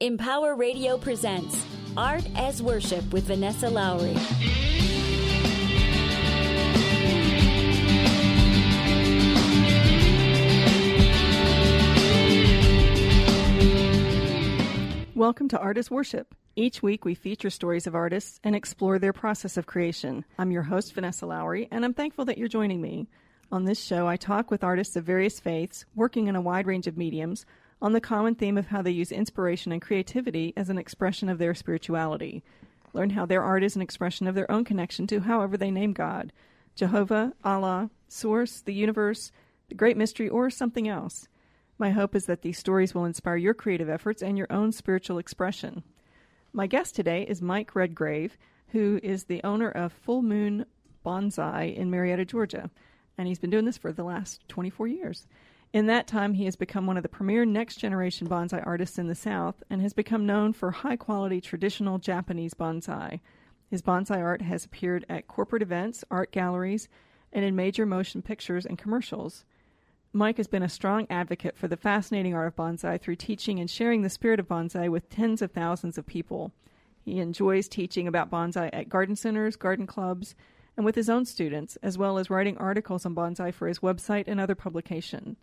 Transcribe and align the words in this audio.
Empower 0.00 0.54
Radio 0.54 0.96
presents 0.96 1.66
Art 1.96 2.22
as 2.36 2.62
Worship 2.62 3.12
with 3.12 3.24
Vanessa 3.24 3.68
Lowry. 3.68 4.14
Welcome 15.16 15.48
to 15.48 15.58
Art 15.58 15.76
as 15.76 15.90
Worship. 15.90 16.32
Each 16.54 16.80
week 16.80 17.04
we 17.04 17.16
feature 17.16 17.50
stories 17.50 17.88
of 17.88 17.96
artists 17.96 18.38
and 18.44 18.54
explore 18.54 19.00
their 19.00 19.12
process 19.12 19.56
of 19.56 19.66
creation. 19.66 20.24
I'm 20.38 20.52
your 20.52 20.62
host, 20.62 20.94
Vanessa 20.94 21.26
Lowry, 21.26 21.66
and 21.72 21.84
I'm 21.84 21.92
thankful 21.92 22.24
that 22.26 22.38
you're 22.38 22.46
joining 22.46 22.80
me. 22.80 23.08
On 23.50 23.64
this 23.64 23.82
show, 23.82 24.06
I 24.06 24.16
talk 24.16 24.48
with 24.48 24.62
artists 24.62 24.94
of 24.94 25.02
various 25.02 25.40
faiths, 25.40 25.86
working 25.96 26.28
in 26.28 26.36
a 26.36 26.40
wide 26.40 26.68
range 26.68 26.86
of 26.86 26.96
mediums, 26.96 27.44
on 27.80 27.92
the 27.92 28.00
common 28.00 28.34
theme 28.34 28.58
of 28.58 28.68
how 28.68 28.82
they 28.82 28.90
use 28.90 29.12
inspiration 29.12 29.72
and 29.72 29.80
creativity 29.80 30.52
as 30.56 30.68
an 30.68 30.78
expression 30.78 31.28
of 31.28 31.38
their 31.38 31.54
spirituality. 31.54 32.42
Learn 32.92 33.10
how 33.10 33.26
their 33.26 33.42
art 33.42 33.62
is 33.62 33.76
an 33.76 33.82
expression 33.82 34.26
of 34.26 34.34
their 34.34 34.50
own 34.50 34.64
connection 34.64 35.06
to 35.08 35.20
however 35.20 35.56
they 35.56 35.70
name 35.70 35.92
God 35.92 36.32
Jehovah, 36.74 37.32
Allah, 37.44 37.90
Source, 38.08 38.60
the 38.60 38.72
universe, 38.72 39.32
the 39.68 39.74
great 39.74 39.96
mystery, 39.96 40.28
or 40.28 40.48
something 40.48 40.88
else. 40.88 41.28
My 41.76 41.90
hope 41.90 42.14
is 42.14 42.26
that 42.26 42.42
these 42.42 42.58
stories 42.58 42.94
will 42.94 43.04
inspire 43.04 43.36
your 43.36 43.54
creative 43.54 43.88
efforts 43.88 44.22
and 44.22 44.38
your 44.38 44.46
own 44.50 44.72
spiritual 44.72 45.18
expression. 45.18 45.82
My 46.52 46.66
guest 46.66 46.94
today 46.94 47.24
is 47.24 47.42
Mike 47.42 47.74
Redgrave, 47.74 48.36
who 48.68 48.98
is 49.02 49.24
the 49.24 49.42
owner 49.44 49.70
of 49.70 49.92
Full 49.92 50.22
Moon 50.22 50.66
Bonsai 51.04 51.76
in 51.76 51.90
Marietta, 51.90 52.24
Georgia, 52.24 52.70
and 53.16 53.28
he's 53.28 53.38
been 53.38 53.50
doing 53.50 53.64
this 53.64 53.78
for 53.78 53.92
the 53.92 54.04
last 54.04 54.48
24 54.48 54.88
years. 54.88 55.26
In 55.70 55.84
that 55.86 56.06
time, 56.06 56.32
he 56.32 56.46
has 56.46 56.56
become 56.56 56.86
one 56.86 56.96
of 56.96 57.02
the 57.02 57.10
premier 57.10 57.44
next 57.44 57.76
generation 57.76 58.26
bonsai 58.26 58.66
artists 58.66 58.98
in 58.98 59.06
the 59.06 59.14
South 59.14 59.62
and 59.68 59.82
has 59.82 59.92
become 59.92 60.24
known 60.24 60.54
for 60.54 60.70
high 60.70 60.96
quality 60.96 61.42
traditional 61.42 61.98
Japanese 61.98 62.54
bonsai. 62.54 63.20
His 63.68 63.82
bonsai 63.82 64.18
art 64.18 64.40
has 64.40 64.64
appeared 64.64 65.04
at 65.10 65.28
corporate 65.28 65.60
events, 65.60 66.04
art 66.10 66.32
galleries, 66.32 66.88
and 67.34 67.44
in 67.44 67.54
major 67.54 67.84
motion 67.84 68.22
pictures 68.22 68.64
and 68.64 68.78
commercials. 68.78 69.44
Mike 70.10 70.38
has 70.38 70.46
been 70.46 70.62
a 70.62 70.70
strong 70.70 71.06
advocate 71.10 71.54
for 71.54 71.68
the 71.68 71.76
fascinating 71.76 72.34
art 72.34 72.48
of 72.48 72.56
bonsai 72.56 72.98
through 72.98 73.16
teaching 73.16 73.60
and 73.60 73.68
sharing 73.68 74.00
the 74.00 74.08
spirit 74.08 74.40
of 74.40 74.48
bonsai 74.48 74.88
with 74.88 75.10
tens 75.10 75.42
of 75.42 75.52
thousands 75.52 75.98
of 75.98 76.06
people. 76.06 76.50
He 77.02 77.18
enjoys 77.18 77.68
teaching 77.68 78.08
about 78.08 78.30
bonsai 78.30 78.70
at 78.72 78.88
garden 78.88 79.16
centers, 79.16 79.54
garden 79.56 79.86
clubs, 79.86 80.34
and 80.78 80.86
with 80.86 80.94
his 80.94 81.10
own 81.10 81.26
students, 81.26 81.76
as 81.82 81.98
well 81.98 82.16
as 82.16 82.30
writing 82.30 82.56
articles 82.56 83.04
on 83.04 83.14
bonsai 83.14 83.52
for 83.52 83.68
his 83.68 83.80
website 83.80 84.24
and 84.26 84.40
other 84.40 84.54
publication 84.54 85.36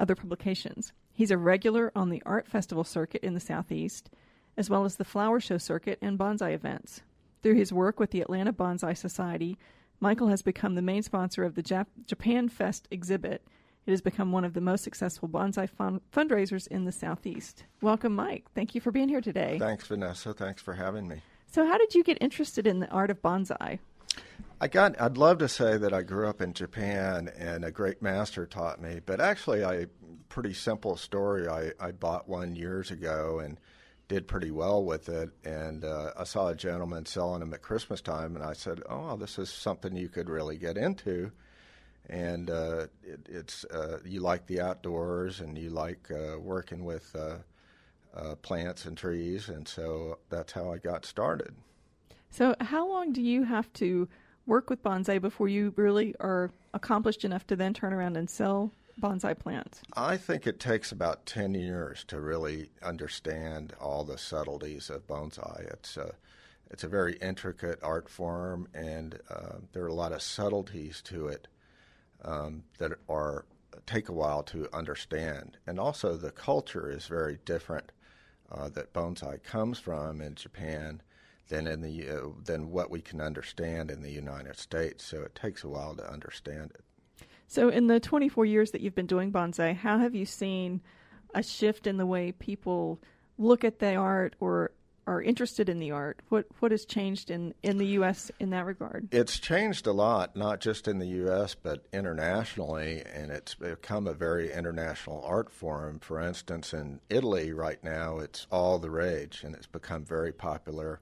other 0.00 0.14
publications. 0.16 0.92
He's 1.12 1.30
a 1.30 1.38
regular 1.38 1.92
on 1.94 2.08
the 2.10 2.22
art 2.26 2.48
festival 2.48 2.82
circuit 2.82 3.22
in 3.22 3.34
the 3.34 3.40
Southeast, 3.40 4.10
as 4.56 4.70
well 4.70 4.84
as 4.84 4.96
the 4.96 5.04
flower 5.04 5.38
show 5.38 5.58
circuit 5.58 5.98
and 6.00 6.18
bonsai 6.18 6.52
events. 6.54 7.02
Through 7.42 7.54
his 7.54 7.72
work 7.72 8.00
with 8.00 8.10
the 8.10 8.20
Atlanta 8.20 8.52
Bonsai 8.52 8.96
Society, 8.96 9.58
Michael 10.00 10.28
has 10.28 10.42
become 10.42 10.74
the 10.74 10.82
main 10.82 11.02
sponsor 11.02 11.44
of 11.44 11.54
the 11.54 11.62
Jap- 11.62 11.86
Japan 12.06 12.48
Fest 12.48 12.88
exhibit. 12.90 13.46
It 13.86 13.90
has 13.90 14.00
become 14.00 14.32
one 14.32 14.44
of 14.44 14.54
the 14.54 14.60
most 14.60 14.84
successful 14.84 15.28
bonsai 15.28 15.68
fun- 15.68 16.00
fundraisers 16.12 16.66
in 16.66 16.84
the 16.84 16.92
Southeast. 16.92 17.64
Welcome, 17.80 18.14
Mike. 18.14 18.46
Thank 18.54 18.74
you 18.74 18.80
for 18.80 18.90
being 18.90 19.08
here 19.08 19.20
today. 19.20 19.58
Thanks, 19.58 19.86
Vanessa. 19.86 20.32
Thanks 20.34 20.62
for 20.62 20.74
having 20.74 21.08
me. 21.08 21.22
So, 21.46 21.66
how 21.66 21.78
did 21.78 21.94
you 21.94 22.04
get 22.04 22.18
interested 22.20 22.66
in 22.66 22.80
the 22.80 22.88
art 22.88 23.10
of 23.10 23.20
bonsai? 23.22 23.78
I 24.60 24.68
got. 24.68 25.00
I'd 25.00 25.16
love 25.16 25.38
to 25.38 25.48
say 25.48 25.78
that 25.78 25.94
I 25.94 26.02
grew 26.02 26.28
up 26.28 26.42
in 26.42 26.52
Japan 26.52 27.30
and 27.36 27.64
a 27.64 27.70
great 27.70 28.02
master 28.02 28.44
taught 28.44 28.80
me, 28.80 29.00
but 29.04 29.20
actually, 29.20 29.64
I 29.64 29.86
pretty 30.28 30.54
simple 30.54 30.96
story. 30.96 31.48
I, 31.48 31.72
I 31.80 31.92
bought 31.92 32.28
one 32.28 32.54
years 32.54 32.90
ago 32.90 33.40
and 33.40 33.58
did 34.08 34.26
pretty 34.26 34.50
well 34.50 34.84
with 34.84 35.08
it. 35.08 35.30
And 35.44 35.84
uh, 35.84 36.12
I 36.16 36.24
saw 36.24 36.48
a 36.48 36.54
gentleman 36.54 37.06
selling 37.06 37.40
them 37.40 37.54
at 37.54 37.62
Christmas 37.62 38.00
time, 38.00 38.34
and 38.34 38.44
I 38.44 38.52
said, 38.52 38.82
"Oh, 38.88 39.16
this 39.16 39.38
is 39.38 39.50
something 39.50 39.96
you 39.96 40.08
could 40.08 40.28
really 40.28 40.58
get 40.58 40.76
into." 40.76 41.30
And 42.08 42.50
uh, 42.50 42.86
it, 43.02 43.20
it's 43.28 43.64
uh, 43.66 43.98
you 44.04 44.20
like 44.20 44.46
the 44.46 44.60
outdoors 44.60 45.40
and 45.40 45.56
you 45.56 45.70
like 45.70 46.10
uh, 46.10 46.38
working 46.38 46.84
with 46.84 47.14
uh, 47.14 47.36
uh, 48.14 48.34
plants 48.36 48.84
and 48.84 48.96
trees, 48.96 49.48
and 49.48 49.66
so 49.66 50.18
that's 50.28 50.52
how 50.52 50.72
I 50.72 50.78
got 50.78 51.06
started. 51.06 51.54
So, 52.30 52.54
how 52.60 52.88
long 52.88 53.12
do 53.12 53.22
you 53.22 53.44
have 53.44 53.72
to 53.74 54.08
work 54.46 54.70
with 54.70 54.82
bonsai 54.82 55.20
before 55.20 55.48
you 55.48 55.72
really 55.76 56.14
are 56.20 56.50
accomplished 56.74 57.24
enough 57.24 57.46
to 57.46 57.56
then 57.56 57.74
turn 57.74 57.92
around 57.92 58.16
and 58.16 58.28
sell 58.28 58.72
bonsai 59.00 59.38
plants? 59.38 59.80
I 59.96 60.16
think 60.16 60.46
it 60.46 60.60
takes 60.60 60.92
about 60.92 61.26
10 61.26 61.54
years 61.54 62.04
to 62.08 62.20
really 62.20 62.70
understand 62.82 63.74
all 63.80 64.04
the 64.04 64.18
subtleties 64.18 64.90
of 64.90 65.06
bonsai. 65.06 65.72
It's 65.72 65.96
a, 65.96 66.14
it's 66.70 66.84
a 66.84 66.88
very 66.88 67.14
intricate 67.16 67.78
art 67.82 68.08
form, 68.08 68.68
and 68.74 69.18
uh, 69.30 69.56
there 69.72 69.84
are 69.84 69.88
a 69.88 69.94
lot 69.94 70.12
of 70.12 70.22
subtleties 70.22 71.02
to 71.02 71.28
it 71.28 71.48
um, 72.24 72.64
that 72.78 72.92
are 73.08 73.44
take 73.86 74.08
a 74.08 74.12
while 74.12 74.42
to 74.42 74.68
understand. 74.72 75.56
And 75.66 75.78
also, 75.78 76.16
the 76.16 76.30
culture 76.30 76.90
is 76.90 77.06
very 77.06 77.38
different 77.44 77.92
uh, 78.50 78.68
that 78.70 78.92
bonsai 78.92 79.42
comes 79.42 79.78
from 79.78 80.20
in 80.20 80.34
Japan 80.34 81.02
than 81.50 81.66
in 81.66 81.82
the 81.82 82.08
uh, 82.08 82.28
than 82.44 82.70
what 82.70 82.90
we 82.90 83.02
can 83.02 83.20
understand 83.20 83.90
in 83.90 84.00
the 84.00 84.10
United 84.10 84.56
States. 84.56 85.04
So 85.04 85.20
it 85.20 85.34
takes 85.34 85.62
a 85.62 85.68
while 85.68 85.94
to 85.96 86.10
understand 86.10 86.72
it. 86.74 86.82
So, 87.46 87.68
in 87.68 87.88
the 87.88 87.98
24 87.98 88.46
years 88.46 88.70
that 88.70 88.80
you've 88.80 88.94
been 88.94 89.06
doing 89.06 89.32
bonsai, 89.32 89.74
how 89.74 89.98
have 89.98 90.14
you 90.14 90.24
seen 90.24 90.80
a 91.34 91.42
shift 91.42 91.88
in 91.88 91.96
the 91.96 92.06
way 92.06 92.30
people 92.30 93.00
look 93.38 93.64
at 93.64 93.80
the 93.80 93.96
art 93.96 94.36
or 94.38 94.70
are 95.08 95.20
interested 95.20 95.68
in 95.68 95.80
the 95.80 95.90
art? 95.90 96.20
What 96.28 96.46
what 96.60 96.70
has 96.70 96.84
changed 96.84 97.28
in, 97.28 97.52
in 97.64 97.78
the 97.78 97.86
U.S. 97.98 98.30
in 98.38 98.50
that 98.50 98.66
regard? 98.66 99.08
It's 99.12 99.40
changed 99.40 99.88
a 99.88 99.92
lot, 99.92 100.36
not 100.36 100.60
just 100.60 100.86
in 100.86 101.00
the 101.00 101.08
U.S. 101.08 101.56
but 101.60 101.86
internationally, 101.92 103.02
and 103.12 103.32
it's 103.32 103.56
become 103.56 104.06
a 104.06 104.14
very 104.14 104.52
international 104.52 105.20
art 105.24 105.50
form. 105.50 105.98
For 105.98 106.20
instance, 106.20 106.72
in 106.72 107.00
Italy 107.10 107.52
right 107.52 107.82
now, 107.82 108.18
it's 108.18 108.46
all 108.52 108.78
the 108.78 108.90
rage, 108.90 109.42
and 109.42 109.56
it's 109.56 109.66
become 109.66 110.04
very 110.04 110.32
popular 110.32 111.00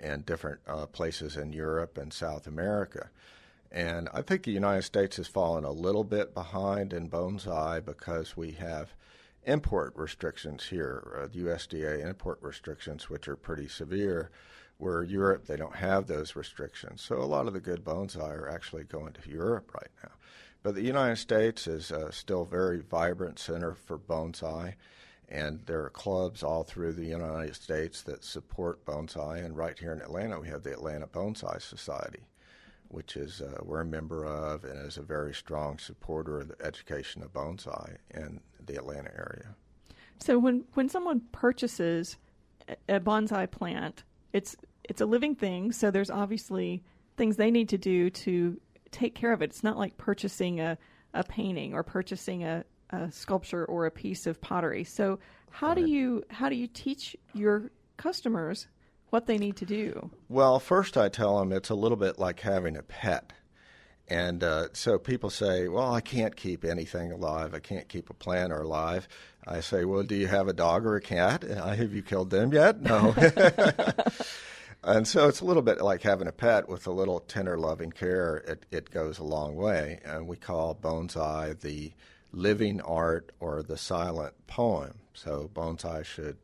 and 0.00 0.26
different 0.26 0.60
uh, 0.66 0.86
places 0.86 1.36
in 1.36 1.52
Europe 1.52 1.98
and 1.98 2.12
South 2.12 2.46
America. 2.46 3.10
And 3.70 4.08
I 4.14 4.22
think 4.22 4.44
the 4.44 4.52
United 4.52 4.82
States 4.82 5.16
has 5.16 5.26
fallen 5.26 5.64
a 5.64 5.72
little 5.72 6.04
bit 6.04 6.32
behind 6.32 6.92
in 6.92 7.10
bonsai 7.10 7.84
because 7.84 8.36
we 8.36 8.52
have 8.52 8.94
import 9.44 9.92
restrictions 9.96 10.66
here, 10.68 11.20
uh, 11.20 11.26
the 11.26 11.40
USDA 11.40 12.06
import 12.06 12.38
restrictions, 12.40 13.10
which 13.10 13.28
are 13.28 13.36
pretty 13.36 13.68
severe. 13.68 14.30
Where 14.76 15.04
Europe, 15.04 15.46
they 15.46 15.56
don't 15.56 15.76
have 15.76 16.08
those 16.08 16.34
restrictions. 16.34 17.00
So 17.00 17.16
a 17.16 17.24
lot 17.24 17.46
of 17.46 17.52
the 17.52 17.60
good 17.60 17.84
bonsai 17.84 18.36
are 18.36 18.48
actually 18.48 18.82
going 18.82 19.12
to 19.12 19.30
Europe 19.30 19.72
right 19.72 19.90
now. 20.02 20.10
But 20.64 20.74
the 20.74 20.82
United 20.82 21.16
States 21.16 21.66
is 21.68 21.92
uh, 21.92 22.10
still 22.10 22.44
very 22.44 22.80
vibrant 22.80 23.38
center 23.38 23.74
for 23.74 23.98
bonsai. 23.98 24.74
And 25.28 25.60
there 25.66 25.82
are 25.84 25.90
clubs 25.90 26.42
all 26.42 26.64
through 26.64 26.92
the 26.92 27.06
United 27.06 27.54
States 27.54 28.02
that 28.02 28.24
support 28.24 28.84
bonsai. 28.84 29.44
And 29.44 29.56
right 29.56 29.78
here 29.78 29.92
in 29.92 30.00
Atlanta, 30.00 30.38
we 30.38 30.48
have 30.48 30.62
the 30.62 30.72
Atlanta 30.72 31.06
Bonsai 31.06 31.60
Society, 31.60 32.26
which 32.88 33.16
is 33.16 33.40
uh, 33.40 33.58
we're 33.62 33.80
a 33.80 33.86
member 33.86 34.24
of 34.24 34.64
and 34.64 34.86
is 34.86 34.98
a 34.98 35.02
very 35.02 35.34
strong 35.34 35.78
supporter 35.78 36.40
of 36.40 36.48
the 36.48 36.62
education 36.64 37.22
of 37.22 37.32
bonsai 37.32 37.96
in 38.14 38.40
the 38.64 38.76
Atlanta 38.76 39.10
area. 39.16 39.54
So 40.20 40.38
when 40.38 40.64
when 40.74 40.88
someone 40.88 41.22
purchases 41.32 42.16
a 42.88 43.00
bonsai 43.00 43.50
plant, 43.50 44.04
it's 44.32 44.56
it's 44.84 45.00
a 45.00 45.06
living 45.06 45.34
thing. 45.34 45.72
So 45.72 45.90
there's 45.90 46.10
obviously 46.10 46.82
things 47.16 47.36
they 47.36 47.50
need 47.50 47.68
to 47.70 47.78
do 47.78 48.10
to 48.10 48.60
take 48.90 49.14
care 49.14 49.32
of 49.32 49.42
it. 49.42 49.46
It's 49.46 49.64
not 49.64 49.78
like 49.78 49.96
purchasing 49.96 50.60
a, 50.60 50.78
a 51.12 51.24
painting 51.24 51.74
or 51.74 51.82
purchasing 51.82 52.44
a, 52.44 52.64
a 53.02 53.10
sculpture 53.12 53.64
or 53.64 53.86
a 53.86 53.90
piece 53.90 54.26
of 54.26 54.40
pottery. 54.40 54.84
So 54.84 55.18
how 55.50 55.74
do 55.74 55.86
you 55.86 56.24
how 56.30 56.48
do 56.48 56.56
you 56.56 56.66
teach 56.66 57.16
your 57.32 57.70
customers 57.96 58.66
what 59.10 59.26
they 59.26 59.38
need 59.38 59.56
to 59.56 59.64
do? 59.64 60.10
Well, 60.28 60.58
first 60.58 60.96
I 60.96 61.08
tell 61.08 61.38
them 61.38 61.52
it's 61.52 61.70
a 61.70 61.74
little 61.74 61.96
bit 61.96 62.18
like 62.18 62.40
having 62.40 62.76
a 62.76 62.82
pet. 62.82 63.32
And 64.08 64.44
uh, 64.44 64.68
so 64.72 64.98
people 64.98 65.30
say, 65.30 65.68
well, 65.68 65.94
I 65.94 66.00
can't 66.00 66.36
keep 66.36 66.64
anything 66.64 67.10
alive. 67.10 67.54
I 67.54 67.60
can't 67.60 67.88
keep 67.88 68.10
a 68.10 68.14
plant 68.14 68.52
alive. 68.52 69.08
I 69.46 69.60
say, 69.60 69.84
well, 69.84 70.02
do 70.02 70.14
you 70.14 70.26
have 70.26 70.48
a 70.48 70.52
dog 70.52 70.84
or 70.84 70.96
a 70.96 71.00
cat? 71.00 71.42
Have 71.42 71.94
you 71.94 72.02
killed 72.02 72.30
them 72.30 72.52
yet? 72.52 72.82
No. 72.82 73.14
and 74.84 75.08
so 75.08 75.28
it's 75.28 75.40
a 75.40 75.44
little 75.44 75.62
bit 75.62 75.80
like 75.80 76.02
having 76.02 76.28
a 76.28 76.32
pet 76.32 76.68
with 76.68 76.86
a 76.86 76.92
little 76.92 77.20
tender 77.20 77.56
loving 77.56 77.92
care. 77.92 78.38
It, 78.46 78.66
it 78.70 78.90
goes 78.90 79.18
a 79.18 79.24
long 79.24 79.56
way. 79.56 80.00
And 80.04 80.26
we 80.26 80.36
call 80.36 80.74
bonsai 80.74 81.58
the 81.60 81.92
living 82.34 82.80
art 82.80 83.32
or 83.40 83.62
the 83.62 83.76
silent 83.76 84.34
poem. 84.46 84.98
So 85.14 85.50
bonsai 85.54 86.04
should 86.04 86.36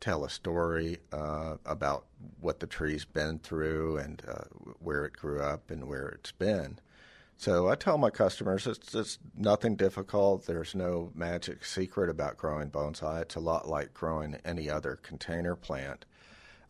tell 0.00 0.24
a 0.24 0.30
story 0.30 0.98
uh, 1.12 1.56
about 1.64 2.06
what 2.40 2.60
the 2.60 2.66
tree's 2.66 3.04
been 3.04 3.38
through 3.38 3.98
and 3.98 4.22
uh, 4.28 4.44
where 4.80 5.04
it 5.04 5.14
grew 5.14 5.40
up 5.40 5.70
and 5.70 5.88
where 5.88 6.08
it's 6.08 6.32
been. 6.32 6.78
So 7.38 7.68
I 7.68 7.74
tell 7.74 7.98
my 7.98 8.10
customers 8.10 8.66
it's, 8.66 9.18
nothing 9.36 9.76
difficult. 9.76 10.46
There's 10.46 10.74
no 10.74 11.10
magic 11.14 11.64
secret 11.64 12.08
about 12.08 12.38
growing 12.38 12.70
bonsai. 12.70 13.22
It's 13.22 13.34
a 13.34 13.40
lot 13.40 13.68
like 13.68 13.92
growing 13.92 14.36
any 14.44 14.70
other 14.70 14.96
container 14.96 15.54
plant, 15.54 16.06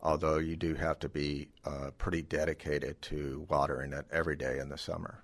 although 0.02 0.38
you 0.38 0.56
do 0.56 0.75
have 0.75 0.99
to 1.00 1.08
be 1.08 1.49
uh, 1.64 1.90
pretty 1.99 2.23
dedicated 2.23 3.00
to 3.02 3.46
watering 3.49 3.93
it 3.93 4.06
every 4.11 4.37
day 4.37 4.58
in 4.58 4.69
the 4.69 4.78
summer. 4.78 5.23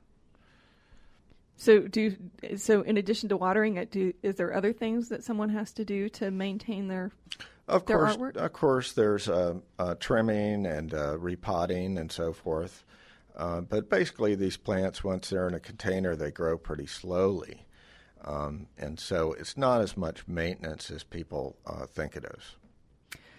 So 1.56 1.80
do 1.80 2.16
so. 2.56 2.82
In 2.82 2.96
addition 2.96 3.28
to 3.28 3.36
watering 3.36 3.76
it, 3.76 3.90
do 3.90 4.12
is 4.22 4.36
there 4.36 4.54
other 4.54 4.72
things 4.72 5.08
that 5.10 5.22
someone 5.22 5.50
has 5.50 5.72
to 5.74 5.84
do 5.84 6.08
to 6.10 6.30
maintain 6.30 6.88
their 6.88 7.12
of 7.68 7.86
their 7.86 7.98
course, 7.98 8.16
artwork? 8.16 8.36
of 8.36 8.52
course, 8.52 8.92
there's 8.92 9.28
uh, 9.28 9.54
uh, 9.78 9.94
trimming 10.00 10.66
and 10.66 10.92
uh, 10.94 11.18
repotting 11.18 11.98
and 11.98 12.10
so 12.10 12.32
forth. 12.32 12.84
Uh, 13.36 13.60
but 13.62 13.88
basically, 13.88 14.34
these 14.34 14.56
plants, 14.56 15.02
once 15.02 15.30
they're 15.30 15.48
in 15.48 15.54
a 15.54 15.60
container, 15.60 16.14
they 16.14 16.30
grow 16.30 16.58
pretty 16.58 16.86
slowly, 16.86 17.66
um, 18.24 18.66
and 18.76 19.00
so 19.00 19.32
it's 19.32 19.56
not 19.56 19.80
as 19.80 19.96
much 19.96 20.28
maintenance 20.28 20.90
as 20.90 21.02
people 21.02 21.56
uh, 21.66 21.86
think 21.86 22.14
it 22.14 22.24
is. 22.36 22.56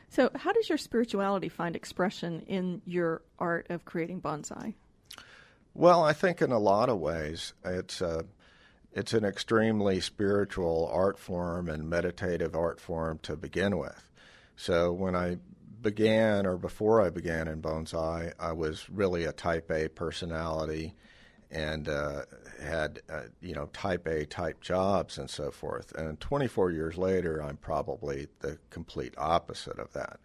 So, 0.09 0.29
how 0.35 0.51
does 0.51 0.69
your 0.69 0.77
spirituality 0.77 1.49
find 1.49 1.75
expression 1.75 2.41
in 2.41 2.81
your 2.85 3.21
art 3.37 3.67
of 3.69 3.85
creating 3.85 4.21
bonsai? 4.21 4.75
Well, 5.75 6.03
I 6.03 6.13
think 6.13 6.41
in 6.41 6.51
a 6.51 6.59
lot 6.59 6.89
of 6.89 6.99
ways, 6.99 7.53
it's 7.65 7.99
a, 8.01 8.25
it's 8.91 9.13
an 9.13 9.25
extremely 9.25 10.01
spiritual 10.01 10.89
art 10.93 11.17
form 11.17 11.67
and 11.67 11.89
meditative 11.89 12.55
art 12.55 12.79
form 12.79 13.19
to 13.23 13.35
begin 13.35 13.77
with. 13.79 14.09
So 14.55 14.91
when 14.91 15.15
I 15.15 15.37
began, 15.81 16.45
or 16.45 16.57
before 16.57 17.01
I 17.01 17.09
began 17.09 17.47
in 17.47 17.61
bonsai, 17.61 18.33
I 18.39 18.51
was 18.51 18.87
really 18.89 19.25
a 19.25 19.31
Type 19.31 19.71
A 19.71 19.87
personality, 19.87 20.93
and 21.49 21.89
uh, 21.89 22.23
had 22.61 23.01
uh, 23.11 23.23
you 23.41 23.53
know 23.55 23.65
Type 23.73 24.07
A 24.07 24.25
type 24.25 24.61
jobs 24.61 25.17
and 25.17 25.29
so 25.29 25.51
forth. 25.51 25.91
And 25.93 26.19
24 26.19 26.71
years 26.71 26.97
later, 26.97 27.41
I'm 27.41 27.57
probably 27.57 28.27
the 28.39 28.57
complete 28.69 29.13
opposite 29.17 29.79
of 29.79 29.91
that. 29.93 30.19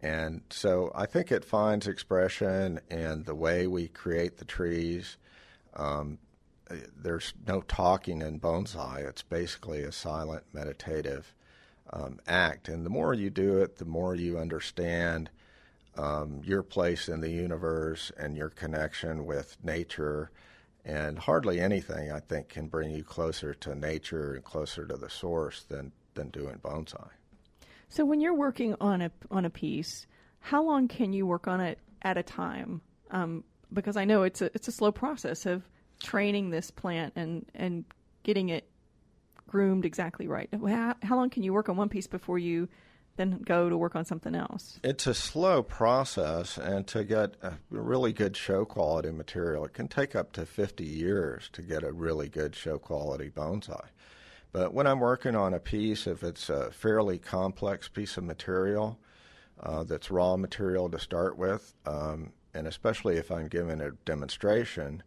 And 0.00 0.42
so 0.50 0.92
I 0.94 1.06
think 1.06 1.32
it 1.32 1.44
finds 1.44 1.86
expression 1.86 2.80
in 2.88 3.24
the 3.24 3.34
way 3.34 3.66
we 3.66 3.88
create 3.88 4.38
the 4.38 4.44
trees. 4.44 5.16
Um, 5.74 6.18
there's 6.96 7.32
no 7.46 7.62
talking 7.62 8.22
in 8.22 8.38
bonsai. 8.40 9.08
It's 9.08 9.22
basically 9.22 9.82
a 9.82 9.92
silent 9.92 10.44
meditative 10.52 11.34
um, 11.90 12.20
act. 12.26 12.68
And 12.68 12.84
the 12.84 12.90
more 12.90 13.14
you 13.14 13.30
do 13.30 13.58
it, 13.58 13.78
the 13.78 13.84
more 13.84 14.14
you 14.14 14.38
understand 14.38 15.30
um, 15.96 16.42
your 16.44 16.62
place 16.62 17.08
in 17.08 17.20
the 17.20 17.30
universe 17.30 18.12
and 18.16 18.36
your 18.36 18.50
connection 18.50 19.26
with 19.26 19.56
nature. 19.64 20.30
And 20.84 21.18
hardly 21.18 21.60
anything, 21.60 22.12
I 22.12 22.20
think, 22.20 22.48
can 22.48 22.68
bring 22.68 22.90
you 22.90 23.02
closer 23.02 23.52
to 23.54 23.74
nature 23.74 24.34
and 24.34 24.44
closer 24.44 24.86
to 24.86 24.96
the 24.96 25.10
source 25.10 25.64
than, 25.64 25.92
than 26.14 26.28
doing 26.30 26.58
bonsai. 26.62 27.08
So 27.88 28.04
when 28.04 28.20
you're 28.20 28.34
working 28.34 28.74
on 28.80 29.02
a 29.02 29.10
on 29.30 29.44
a 29.44 29.50
piece, 29.50 30.06
how 30.40 30.62
long 30.62 30.88
can 30.88 31.12
you 31.12 31.26
work 31.26 31.48
on 31.48 31.60
it 31.60 31.78
at 32.02 32.16
a 32.16 32.22
time? 32.22 32.80
Um, 33.10 33.44
because 33.72 33.96
I 33.96 34.04
know 34.04 34.22
it's 34.22 34.42
a 34.42 34.46
it's 34.54 34.68
a 34.68 34.72
slow 34.72 34.92
process 34.92 35.46
of 35.46 35.62
training 36.02 36.50
this 36.50 36.70
plant 36.70 37.14
and 37.16 37.46
and 37.54 37.84
getting 38.22 38.50
it 38.50 38.68
groomed 39.48 39.84
exactly 39.84 40.28
right. 40.28 40.48
How, 40.52 40.94
how 41.02 41.16
long 41.16 41.30
can 41.30 41.42
you 41.42 41.52
work 41.52 41.68
on 41.68 41.76
one 41.76 41.88
piece 41.88 42.06
before 42.06 42.38
you 42.38 42.68
then 43.16 43.40
go 43.44 43.68
to 43.68 43.76
work 43.76 43.96
on 43.96 44.04
something 44.04 44.34
else? 44.34 44.78
It's 44.84 45.06
a 45.06 45.14
slow 45.14 45.62
process, 45.62 46.56
and 46.56 46.86
to 46.88 47.02
get 47.02 47.34
a 47.42 47.54
really 47.70 48.12
good 48.12 48.36
show 48.36 48.64
quality 48.64 49.10
material, 49.10 49.64
it 49.64 49.72
can 49.72 49.88
take 49.88 50.14
up 50.14 50.32
to 50.32 50.46
50 50.46 50.84
years 50.84 51.48
to 51.52 51.62
get 51.62 51.82
a 51.82 51.92
really 51.92 52.28
good 52.28 52.54
show 52.54 52.78
quality 52.78 53.30
bonsai. 53.30 53.86
But 54.52 54.72
when 54.72 54.86
I'm 54.86 55.00
working 55.00 55.36
on 55.36 55.54
a 55.54 55.60
piece, 55.60 56.06
if 56.06 56.22
it's 56.22 56.48
a 56.48 56.70
fairly 56.70 57.18
complex 57.18 57.88
piece 57.88 58.16
of 58.16 58.24
material 58.24 58.98
uh, 59.60 59.84
that's 59.84 60.10
raw 60.10 60.36
material 60.36 60.88
to 60.90 60.98
start 60.98 61.36
with, 61.36 61.74
um, 61.84 62.32
and 62.54 62.66
especially 62.66 63.16
if 63.16 63.30
I'm 63.30 63.48
giving 63.48 63.80
a 63.80 63.90
demonstration, 64.04 65.02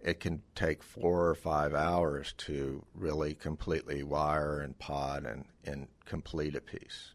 it 0.00 0.20
can 0.20 0.42
take 0.54 0.82
four 0.82 1.28
or 1.28 1.34
five 1.34 1.74
hours 1.74 2.34
to 2.36 2.84
really 2.94 3.34
completely 3.34 4.02
wire 4.02 4.60
and 4.60 4.78
pod 4.78 5.24
and, 5.24 5.46
and 5.64 5.88
complete 6.04 6.54
a 6.54 6.60
piece. 6.60 7.14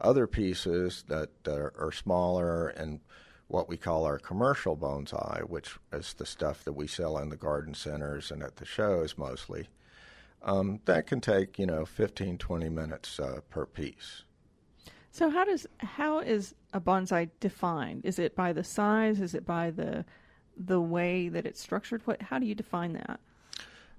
Other 0.00 0.26
pieces 0.26 1.04
that, 1.08 1.30
are 1.46 1.92
smaller 1.92 2.68
and 2.68 3.00
what 3.46 3.68
we 3.68 3.76
call 3.76 4.04
our 4.04 4.18
commercial 4.18 4.76
bonsai, 4.76 5.48
which 5.48 5.76
is 5.92 6.14
the 6.14 6.26
stuff 6.26 6.64
that 6.64 6.72
we 6.72 6.86
sell 6.86 7.18
in 7.18 7.28
the 7.28 7.36
garden 7.36 7.74
centers 7.74 8.30
and 8.30 8.42
at 8.42 8.56
the 8.56 8.64
shows 8.64 9.16
mostly, 9.16 9.68
um, 10.42 10.80
that 10.84 11.06
can 11.06 11.20
take, 11.20 11.58
you 11.58 11.66
know, 11.66 11.84
15, 11.84 12.38
20 12.38 12.68
minutes 12.68 13.20
uh, 13.20 13.40
per 13.50 13.66
piece. 13.66 14.24
So 15.10 15.28
how 15.28 15.44
does 15.44 15.66
how 15.78 16.20
is 16.20 16.54
a 16.72 16.80
bonsai 16.80 17.28
defined? 17.38 18.04
Is 18.04 18.18
it 18.18 18.34
by 18.34 18.54
the 18.54 18.64
size? 18.64 19.20
Is 19.20 19.34
it 19.34 19.44
by 19.44 19.70
the 19.70 20.06
the 20.56 20.80
way 20.80 21.28
that 21.28 21.44
it's 21.44 21.60
structured? 21.60 22.00
What 22.06 22.22
how 22.22 22.38
do 22.38 22.46
you 22.46 22.54
define 22.54 22.94
that? 22.94 23.20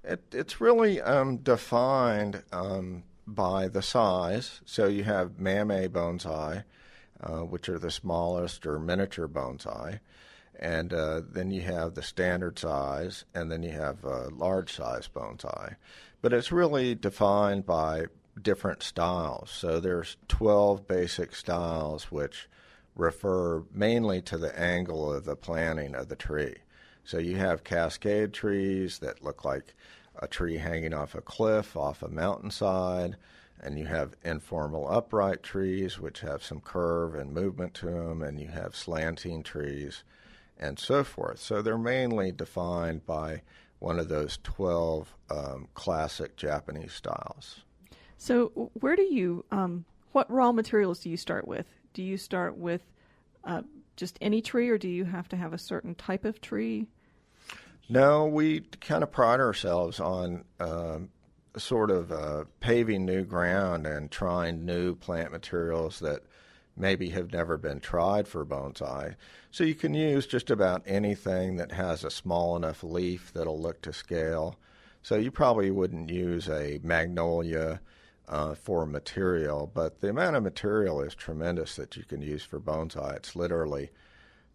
It, 0.02 0.22
it's 0.32 0.60
really 0.60 1.00
um, 1.00 1.38
defined 1.38 2.42
um, 2.52 3.04
by 3.26 3.68
the 3.68 3.80
size. 3.80 4.60
So 4.64 4.86
you 4.86 5.04
have 5.04 5.38
Mame 5.38 5.88
bonsai, 5.88 6.64
uh, 7.20 7.40
which 7.40 7.68
are 7.68 7.78
the 7.78 7.92
smallest 7.92 8.66
or 8.66 8.80
miniature 8.80 9.28
bonsai, 9.28 10.00
and 10.58 10.92
uh, 10.92 11.22
then 11.30 11.52
you 11.52 11.62
have 11.62 11.94
the 11.94 12.02
standard 12.02 12.58
size, 12.58 13.24
and 13.34 13.52
then 13.52 13.62
you 13.62 13.70
have 13.70 14.04
uh, 14.04 14.30
large 14.30 14.74
size 14.74 15.08
bonsai. 15.14 15.76
But 16.24 16.32
it's 16.32 16.50
really 16.50 16.94
defined 16.94 17.66
by 17.66 18.06
different 18.40 18.82
styles. 18.82 19.50
So 19.50 19.78
there's 19.78 20.16
12 20.28 20.88
basic 20.88 21.34
styles 21.34 22.04
which 22.04 22.48
refer 22.96 23.64
mainly 23.70 24.22
to 24.22 24.38
the 24.38 24.58
angle 24.58 25.12
of 25.12 25.26
the 25.26 25.36
planting 25.36 25.94
of 25.94 26.08
the 26.08 26.16
tree. 26.16 26.54
So 27.04 27.18
you 27.18 27.36
have 27.36 27.62
cascade 27.62 28.32
trees 28.32 29.00
that 29.00 29.22
look 29.22 29.44
like 29.44 29.74
a 30.18 30.26
tree 30.26 30.56
hanging 30.56 30.94
off 30.94 31.14
a 31.14 31.20
cliff, 31.20 31.76
off 31.76 32.02
a 32.02 32.08
mountainside, 32.08 33.16
and 33.60 33.78
you 33.78 33.84
have 33.84 34.16
informal 34.24 34.90
upright 34.90 35.42
trees 35.42 36.00
which 36.00 36.20
have 36.20 36.42
some 36.42 36.60
curve 36.60 37.14
and 37.14 37.34
movement 37.34 37.74
to 37.74 37.90
them, 37.90 38.22
and 38.22 38.40
you 38.40 38.48
have 38.48 38.74
slanting 38.74 39.42
trees 39.42 40.04
and 40.58 40.78
so 40.78 41.04
forth. 41.04 41.38
So 41.38 41.60
they're 41.60 41.76
mainly 41.76 42.32
defined 42.32 43.04
by 43.04 43.42
one 43.78 43.98
of 43.98 44.08
those 44.08 44.38
12 44.42 45.14
um, 45.30 45.68
classic 45.74 46.36
Japanese 46.36 46.92
styles. 46.92 47.60
So, 48.16 48.70
where 48.74 48.96
do 48.96 49.02
you, 49.02 49.44
um, 49.50 49.84
what 50.12 50.30
raw 50.30 50.52
materials 50.52 51.00
do 51.00 51.10
you 51.10 51.16
start 51.16 51.46
with? 51.46 51.66
Do 51.92 52.02
you 52.02 52.16
start 52.16 52.56
with 52.56 52.82
uh, 53.44 53.62
just 53.96 54.18
any 54.20 54.40
tree, 54.40 54.68
or 54.68 54.78
do 54.78 54.88
you 54.88 55.04
have 55.04 55.28
to 55.28 55.36
have 55.36 55.52
a 55.52 55.58
certain 55.58 55.94
type 55.94 56.24
of 56.24 56.40
tree? 56.40 56.86
No, 57.88 58.26
we 58.26 58.60
kind 58.80 59.02
of 59.02 59.12
pride 59.12 59.40
ourselves 59.40 60.00
on 60.00 60.44
um, 60.58 61.10
sort 61.56 61.90
of 61.90 62.10
uh, 62.10 62.44
paving 62.60 63.04
new 63.04 63.24
ground 63.24 63.86
and 63.86 64.10
trying 64.10 64.64
new 64.64 64.94
plant 64.94 65.30
materials 65.30 66.00
that 66.00 66.22
maybe 66.76 67.10
have 67.10 67.32
never 67.32 67.56
been 67.56 67.80
tried 67.80 68.26
for 68.26 68.44
bonsai. 68.44 69.14
So 69.50 69.64
you 69.64 69.74
can 69.74 69.94
use 69.94 70.26
just 70.26 70.50
about 70.50 70.82
anything 70.86 71.56
that 71.56 71.72
has 71.72 72.04
a 72.04 72.10
small 72.10 72.56
enough 72.56 72.82
leaf 72.82 73.32
that'll 73.32 73.60
look 73.60 73.82
to 73.82 73.92
scale. 73.92 74.56
So 75.02 75.16
you 75.16 75.30
probably 75.30 75.70
wouldn't 75.70 76.10
use 76.10 76.48
a 76.48 76.80
magnolia 76.82 77.80
uh, 78.26 78.54
for 78.54 78.86
material, 78.86 79.70
but 79.72 80.00
the 80.00 80.08
amount 80.08 80.36
of 80.36 80.42
material 80.42 81.00
is 81.02 81.14
tremendous 81.14 81.76
that 81.76 81.96
you 81.96 82.04
can 82.04 82.22
use 82.22 82.42
for 82.42 82.58
bonsai. 82.58 83.16
It's 83.16 83.36
literally 83.36 83.90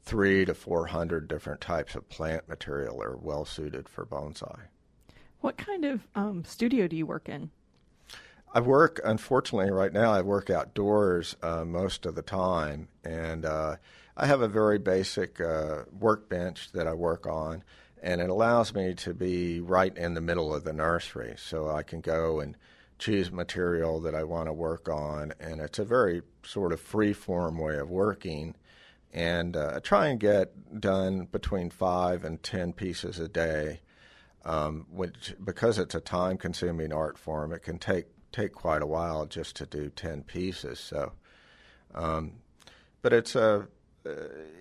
three 0.01 0.45
to 0.45 0.53
four 0.53 0.87
hundred 0.87 1.27
different 1.27 1.61
types 1.61 1.93
of 1.95 2.09
plant 2.09 2.49
material 2.49 3.01
are 3.01 3.15
well 3.15 3.45
suited 3.45 3.87
for 3.87 4.05
bonsai. 4.05 4.61
What 5.41 5.57
kind 5.57 5.85
of 5.85 6.07
um, 6.15 6.43
studio 6.45 6.87
do 6.87 6.95
you 6.95 7.05
work 7.05 7.29
in? 7.29 7.51
I 8.51 8.61
work, 8.61 8.99
unfortunately, 9.03 9.69
right 9.69 9.93
now, 9.93 10.11
I 10.11 10.21
work 10.21 10.49
outdoors 10.49 11.35
uh, 11.43 11.65
most 11.65 12.07
of 12.07 12.15
the 12.15 12.23
time. 12.23 12.87
And 13.03 13.45
uh, 13.45 13.75
I 14.17 14.25
have 14.25 14.41
a 14.41 14.47
very 14.47 14.79
basic 14.79 15.39
uh, 15.39 15.83
workbench 15.91 16.71
that 16.71 16.87
I 16.87 16.93
work 16.93 17.27
on, 17.27 17.63
and 18.01 18.21
it 18.21 18.29
allows 18.29 18.73
me 18.73 18.95
to 18.95 19.13
be 19.13 19.59
right 19.59 19.95
in 19.95 20.15
the 20.15 20.21
middle 20.21 20.53
of 20.53 20.63
the 20.63 20.73
nursery. 20.73 21.35
So 21.37 21.69
I 21.69 21.83
can 21.83 22.01
go 22.01 22.39
and 22.39 22.57
choose 22.97 23.31
material 23.31 24.01
that 24.01 24.15
I 24.15 24.23
want 24.23 24.47
to 24.47 24.53
work 24.53 24.89
on. 24.89 25.33
And 25.39 25.61
it's 25.61 25.79
a 25.79 25.85
very 25.85 26.23
sort 26.43 26.73
of 26.73 26.81
free 26.81 27.13
form 27.13 27.59
way 27.59 27.77
of 27.77 27.89
working. 27.89 28.55
And 29.13 29.55
uh, 29.55 29.73
I 29.75 29.79
try 29.79 30.07
and 30.07 30.19
get 30.19 30.81
done 30.81 31.25
between 31.31 31.69
five 31.69 32.23
and 32.23 32.41
ten 32.41 32.73
pieces 32.73 33.19
a 33.19 33.27
day. 33.27 33.81
Um, 34.45 34.87
which, 34.89 35.35
because 35.43 35.77
it's 35.77 35.93
a 35.93 35.99
time 35.99 36.37
consuming 36.37 36.93
art 36.93 37.17
form, 37.17 37.51
it 37.51 37.61
can 37.61 37.77
take 37.77 38.05
take 38.31 38.53
quite 38.53 38.81
a 38.81 38.87
while 38.87 39.25
just 39.25 39.55
to 39.57 39.65
do 39.65 39.89
10 39.89 40.23
pieces. 40.23 40.79
So, 40.79 41.13
um, 41.93 42.33
but 43.01 43.13
it's 43.13 43.35
a, 43.35 43.67
uh, 44.05 44.11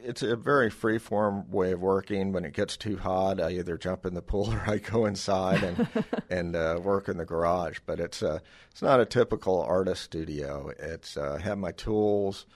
it's 0.03 0.23
a 0.23 0.37
very 0.37 0.69
free 0.69 0.99
form 0.99 1.51
way 1.51 1.73
of 1.73 1.81
working. 1.81 2.33
When 2.33 2.45
it 2.45 2.55
gets 2.55 2.77
too 2.77 2.97
hot, 2.97 3.41
I 3.41 3.53
either 3.53 3.79
jump 3.79 4.05
in 4.05 4.15
the 4.15 4.23
pool 4.23 4.51
or 4.53 4.63
I 4.67 4.79
go 4.79 5.07
inside 5.07 5.63
and 5.63 5.89
and 6.31 6.57
uh, 6.57 6.81
work 6.83 7.09
in 7.09 7.17
the 7.17 7.25
garage. 7.25 7.79
But 7.87 8.01
it's 8.01 8.23
a 8.23 8.31
uh, 8.31 8.39
it's 8.71 8.83
not 8.83 9.01
a 9.01 9.07
typical 9.07 9.63
artist 9.63 10.03
studio. 10.03 10.73
It's 10.79 11.17
uh, 11.17 11.39
have 11.39 11.59
my 11.59 11.73
tools, 11.73 12.47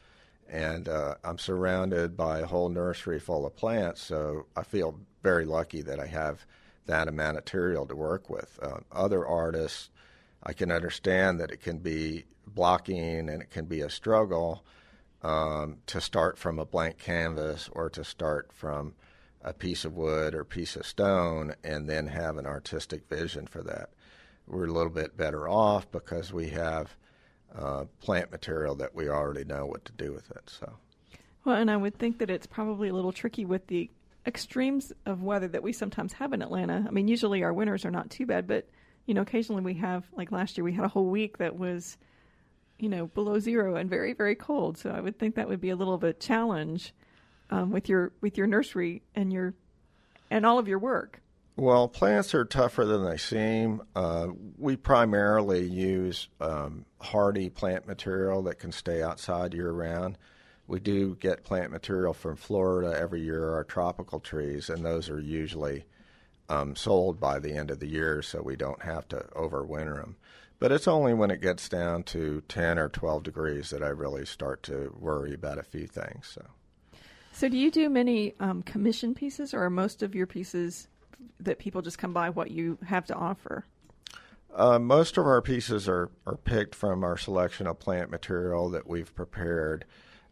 and 0.49 0.89
uh, 0.89 1.17
I'm 1.25 1.39
surrounded 1.39 2.17
by 2.17 2.41
a 2.41 2.47
whole 2.47 2.69
nursery 2.69 3.21
full 3.21 3.47
of 3.47 3.57
plants. 3.57 4.03
So 4.03 4.47
I 4.57 4.63
feel 4.63 4.99
very 5.23 5.45
lucky 5.45 5.83
that 5.83 6.01
I 6.01 6.07
have 6.07 6.45
that 6.87 7.09
amount 7.09 7.37
of 7.39 7.45
material 7.45 7.87
to 7.87 7.97
work 7.97 8.29
with. 8.29 8.59
Uh, 8.61 8.79
other 8.91 9.27
artists, 9.27 9.91
I 10.43 10.53
can 10.53 10.73
understand 10.73 11.41
that 11.41 11.51
it 11.51 11.61
can 11.61 11.79
be 11.79 12.25
blocking 12.47 13.29
and 13.29 13.43
it 13.43 13.51
can 13.51 13.67
be 13.67 13.81
a 13.81 13.91
struggle 13.91 14.65
um, 15.23 15.79
to 15.87 16.01
start 16.01 16.39
from 16.39 16.59
a 16.59 16.67
blank 16.67 16.99
canvas 16.99 17.69
or 17.73 17.89
to 17.91 18.05
start 18.05 18.51
from 18.53 18.95
a 19.45 19.53
piece 19.53 19.85
of 19.85 19.97
wood 19.97 20.35
or 20.35 20.45
piece 20.45 20.77
of 20.77 20.87
stone 20.87 21.55
and 21.65 21.89
then 21.89 22.07
have 22.07 22.37
an 22.37 22.47
artistic 22.47 23.09
vision 23.09 23.47
for 23.47 23.63
that. 23.63 23.91
We're 24.47 24.67
a 24.67 24.73
little 24.73 24.91
bit 24.91 25.17
better 25.17 25.49
off 25.49 25.91
because 25.91 26.33
we 26.33 26.49
have 26.51 26.97
uh, 27.57 27.85
plant 28.01 28.31
material 28.31 28.75
that 28.77 28.95
we 28.95 29.09
already 29.09 29.45
know 29.45 29.67
what 29.67 29.85
to 29.85 29.93
do 29.93 30.13
with 30.13 30.31
it. 30.31 30.43
So, 30.47 30.73
well, 31.45 31.57
and 31.57 31.71
I 31.71 31.77
would 31.77 31.99
think 31.99 32.19
that 32.19 32.31
it's 32.31 32.47
probably 32.47 32.89
a 32.89 32.95
little 32.95 33.13
tricky 33.13 33.45
with 33.45 33.67
the 33.67 33.91
extremes 34.27 34.93
of 35.07 35.23
weather 35.23 35.49
that 35.49 35.63
we 35.63 35.73
sometimes 35.73 36.13
have 36.15 36.33
in 36.33 36.43
Atlanta. 36.43 36.85
I 36.87 36.91
mean, 36.91 37.09
usually 37.09 37.43
our 37.43 37.53
winters 37.53 37.85
are 37.85 37.91
not 37.91 38.11
too 38.11 38.27
bad, 38.27 38.47
but 38.47 38.69
you 39.07 39.15
know, 39.15 39.23
occasionally 39.23 39.63
we 39.63 39.75
have 39.75 40.05
like 40.17 40.33
last 40.33 40.57
year 40.57 40.65
we 40.65 40.73
had 40.73 40.85
a 40.85 40.89
whole 40.89 41.07
week 41.07 41.39
that 41.39 41.59
was 41.59 41.97
you 42.79 42.89
know 42.89 43.07
below 43.09 43.39
zero 43.39 43.77
and 43.77 43.89
very 43.89 44.13
very 44.13 44.35
cold. 44.35 44.79
So 44.79 44.91
I 44.91 45.01
would 45.01 45.19
think 45.19 45.35
that 45.35 45.49
would 45.49 45.61
be 45.61 45.71
a 45.71 45.77
little 45.77 45.95
of 45.95 46.05
a 46.05 46.13
challenge 46.13 46.95
um, 47.51 47.71
with 47.71 47.89
your 47.89 48.13
with 48.21 48.39
your 48.39 48.47
nursery 48.47 49.03
and 49.15 49.33
your 49.33 49.55
and 50.31 50.47
all 50.47 50.59
of 50.59 50.69
your 50.69 50.79
work. 50.79 51.21
Well, 51.55 51.87
plants 51.87 52.35
are 52.35 52.47
tougher 52.47 52.87
than 52.87 53.05
they 53.05 53.19
seem. 53.19 53.83
Uh, 53.95 54.29
we 54.57 54.75
primarily 54.77 55.67
use 55.67 56.29
um, 56.41 56.87
hardy 56.99 57.51
plant 57.51 57.87
material 57.87 58.43
that 58.45 58.59
can 58.59 58.73
stay 58.73 59.03
outside 59.03 59.53
year 59.53 59.71
round. 59.71 60.17
We 60.67 60.81
do 60.81 61.15
get 61.17 61.45
plant 61.45 61.71
material 61.71 62.15
from 62.15 62.37
Florida 62.37 62.99
every 62.99 63.21
year, 63.21 63.53
our 63.53 63.65
tropical 63.65 64.19
trees, 64.19 64.71
and 64.71 64.83
those 64.83 65.11
are 65.11 65.21
usually 65.21 65.85
um, 66.53 66.77
sold 66.77 67.19
by 67.19 67.39
the 67.39 67.55
end 67.55 67.71
of 67.71 67.81
the 67.81 67.89
year, 67.89 68.21
so 68.21 68.43
we 68.43 68.57
don't 68.57 68.83
have 68.83 69.09
to 69.09 69.25
overwinter 69.35 69.97
them. 69.97 70.17
But 70.59 70.71
it's 70.71 70.87
only 70.87 71.15
when 71.15 71.31
it 71.31 71.41
gets 71.41 71.69
down 71.69 72.03
to 72.05 72.43
10 72.49 72.79
or 72.79 72.89
12 72.89 73.23
degrees 73.23 73.71
that 73.71 73.83
I 73.83 73.89
really 73.89 74.27
start 74.27 74.63
to 74.65 74.95
worry 74.99 75.33
about 75.33 75.59
a 75.59 75.63
few 75.63 75.87
things. 75.87 76.29
So, 76.35 76.45
so 77.33 77.49
do 77.49 77.57
you 77.57 77.71
do 77.71 77.89
many 77.89 78.35
um, 78.39 78.63
commission 78.63 79.15
pieces, 79.15 79.55
or 79.55 79.65
are 79.65 79.71
most 79.71 80.03
of 80.03 80.15
your 80.15 80.27
pieces 80.27 80.89
that 81.41 81.59
people 81.59 81.81
just 81.81 81.99
come 81.99 82.13
by 82.13 82.29
what 82.29 82.51
you 82.51 82.79
have 82.87 83.07
to 83.07 83.15
offer? 83.15 83.65
Uh, 84.55 84.79
most 84.79 85.17
of 85.17 85.25
our 85.25 85.41
pieces 85.41 85.89
are, 85.89 86.11
are 86.27 86.37
picked 86.37 86.75
from 86.75 87.03
our 87.03 87.17
selection 87.17 87.67
of 87.67 87.79
plant 87.79 88.11
material 88.11 88.69
that 88.69 88.87
we've 88.87 89.15
prepared. 89.15 89.87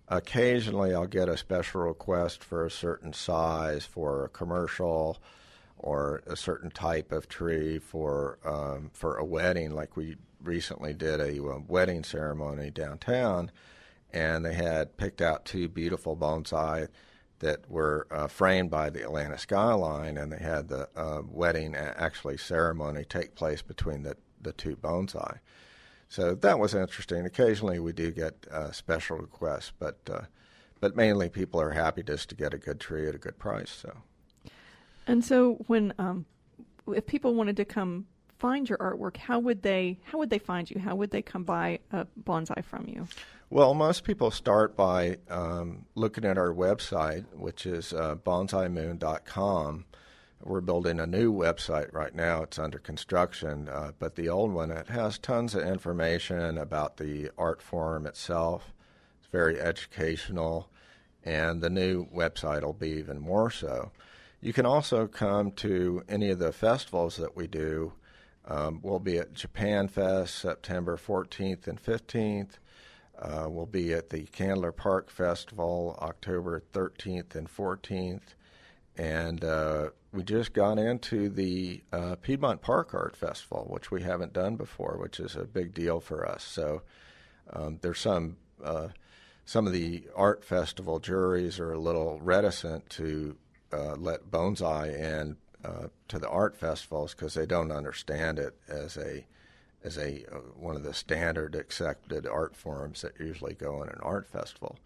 Occasionally, 0.09 0.95
I'll 0.95 1.07
get 1.07 1.31
a 1.31 1.39
special 1.39 1.81
request 1.81 2.45
for 2.45 2.67
a 2.67 2.71
certain 2.71 3.15
size 3.15 3.87
for 3.87 4.27
a 4.27 4.29
commercial 4.29 5.19
or 5.83 6.23
a 6.27 6.37
certain 6.37 6.71
type 6.71 7.11
of 7.11 7.29
tree 7.29 7.79
for 7.79 8.39
um, 8.45 8.91
for 8.93 9.17
a 9.17 9.25
wedding. 9.25 9.73
Like 9.73 9.97
we 9.97 10.17
recently 10.43 10.93
did 10.93 11.21
a, 11.21 11.43
a, 11.43 11.59
wedding 11.61 12.05
ceremony 12.05 12.71
downtown, 12.71 13.51
and 14.13 14.45
they 14.45 14.55
had 14.55 14.97
picked 14.97 15.21
out 15.21 15.45
two 15.45 15.69
beautiful 15.69 16.17
bonsai 16.17 16.89
that 17.41 17.71
were 17.71 18.07
uh, 18.11 18.27
framed 18.27 18.71
by 18.71 18.91
the 18.91 19.03
Atlanta 19.03 19.39
skyline, 19.39 20.19
and 20.19 20.31
they 20.31 20.39
had 20.39 20.69
the 20.69 20.89
uh, 20.95 21.23
wedding 21.27 21.75
actually 21.75 22.37
ceremony 22.37 23.05
take 23.05 23.35
place 23.35 23.63
between 23.63 24.03
the 24.03 24.17
the 24.41 24.53
two 24.53 24.77
bonsai. 24.77 25.39
So 26.09 26.35
that 26.35 26.59
was 26.59 26.75
interesting. 26.75 27.25
Occasionally, 27.25 27.79
we 27.79 27.93
do 27.93 28.11
get 28.11 28.47
uh, 28.51 28.73
special 28.73 29.17
requests, 29.17 29.73
but 29.79 29.99
uh, 30.13 30.23
but 30.81 30.97
mainly 30.97 31.31
people 31.31 31.61
are 31.61 31.71
happy 31.71 32.03
just 32.03 32.29
to 32.31 32.35
get 32.35 32.53
a 32.53 32.59
good 32.59 32.81
tree 32.81 33.09
at 33.09 33.15
a 33.15 33.19
good 33.19 33.39
price. 33.39 33.71
So. 33.71 33.97
And 35.07 35.25
so, 35.25 35.55
when 35.67 35.93
um, 35.99 36.27
if 36.89 37.07
people 37.07 37.35
wanted 37.35 37.57
to 37.57 37.65
come 37.65 38.07
find 38.39 38.69
your 38.69 38.79
artwork, 38.79 39.17
how 39.17 39.39
would 39.39 39.63
they 39.63 39.99
how 40.05 40.19
would 40.19 40.31
they 40.31 40.39
find 40.39 40.71
you? 40.71 40.81
How 40.81 40.97
would 40.97 41.11
they 41.11 41.23
come 41.23 41.45
by 41.45 41.79
a 41.93 42.07
bonsai 42.25 42.65
from 42.65 42.87
you? 42.89 43.07
Well, 43.51 43.75
most 43.75 44.05
people 44.05 44.31
start 44.31 44.77
by 44.77 45.19
um, 45.29 45.85
looking 45.95 46.25
at 46.25 46.39
our 46.39 46.53
website, 46.53 47.25
which 47.35 47.67
is 47.67 47.93
uh, 47.93 48.15
bonsaimoon.com. 48.15 49.85
We're 50.43 50.63
building 50.63 51.01
a 51.01 51.07
new 51.07 51.33
website 51.33 51.93
right 51.93 52.15
now. 52.15 52.43
It's 52.45 52.59
under 52.59 52.79
construction, 52.79 53.69
uh, 53.69 53.93
but 53.99 54.17
the 54.17 54.29
old 54.31 54.53
one 54.53 54.71
it 54.71 54.89
has 54.89 55.19
tons 55.19 55.55
of 55.55 55.63
information 55.65 56.57
about 56.57 56.97
the 56.97 57.31
art 57.37 57.61
form 57.61 58.07
itself. 58.07 58.73
It's 59.19 59.29
very 59.31 59.61
educational, 59.61 60.71
and 61.25 61.61
the 61.61 61.69
new 61.69 62.07
website 62.07 62.63
will 62.63 62.73
be 62.73 62.91
even 62.91 63.21
more 63.21 63.51
so. 63.51 63.91
You 64.41 64.55
can 64.55 64.65
also 64.65 65.07
come 65.07 65.53
to 65.53 66.03
any 66.09 66.31
of 66.31 66.39
the 66.39 66.53
festivals 66.53 67.17
that 67.17 67.37
we 67.37 67.47
do. 67.47 67.93
Um, 68.47 68.81
we'll 68.83 68.99
be 68.99 69.19
at 69.19 69.35
Japan 69.35 69.87
Fest 69.87 70.35
September 70.37 70.97
14th 70.97 71.67
and 71.67 71.83
15th. 71.83 72.53
Uh, 73.21 73.49
we'll 73.51 73.67
be 73.67 73.93
at 73.93 74.09
the 74.09 74.23
Candler 74.23 74.73
Park 74.73 75.11
Festival 75.11 75.99
October 76.01 76.63
13th 76.73 77.35
and 77.35 77.55
14th. 77.55 78.35
And 78.97 79.45
uh, 79.45 79.91
we 80.11 80.23
just 80.23 80.55
got 80.55 80.79
into 80.79 81.29
the 81.29 81.83
uh, 81.93 82.17
Piedmont 82.17 82.63
Park 82.63 82.95
Art 82.95 83.17
Festival, 83.17 83.67
which 83.69 83.91
we 83.91 84.03
haven't 84.03 84.33
done 84.33 84.57
before, 84.57 84.97
which 84.99 85.21
is 85.21 85.37
a 85.37 85.45
big 85.45 85.75
deal 85.75 86.01
for 86.01 86.27
us. 86.27 86.43
So 86.43 86.81
um, 87.53 87.79
there's 87.83 88.01
some 88.01 88.39
uh, 88.65 88.89
some 89.45 89.67
of 89.67 89.73
the 89.73 90.05
art 90.15 90.45
festival 90.45 90.99
juries 90.99 91.59
are 91.59 91.73
a 91.73 91.79
little 91.79 92.21
reticent 92.23 92.89
to 92.91 93.37
uh, 93.73 93.95
let 93.97 94.21
eye 94.35 94.89
in 94.89 95.37
uh, 95.65 95.89
to 96.09 96.19
the 96.19 96.29
art 96.29 96.57
festivals 96.57 97.15
because 97.15 97.35
they 97.35 97.47
don't 97.47 97.73
understand 97.73 98.39
it 98.39 98.57
as 98.69 98.97
a 98.97 99.27
as 99.83 99.97
a 99.97 100.25
uh, 100.33 100.39
one 100.57 100.77
of 100.77 100.83
the 100.83 100.95
standard 100.95 101.55
accepted 101.55 102.27
art 102.27 102.57
forms 102.57 103.03
that 103.03 103.19
usually 103.19 103.55
go 103.55 103.83
in 103.83 103.89
an 103.89 103.99
art 104.03 104.29
festival. 104.29 104.79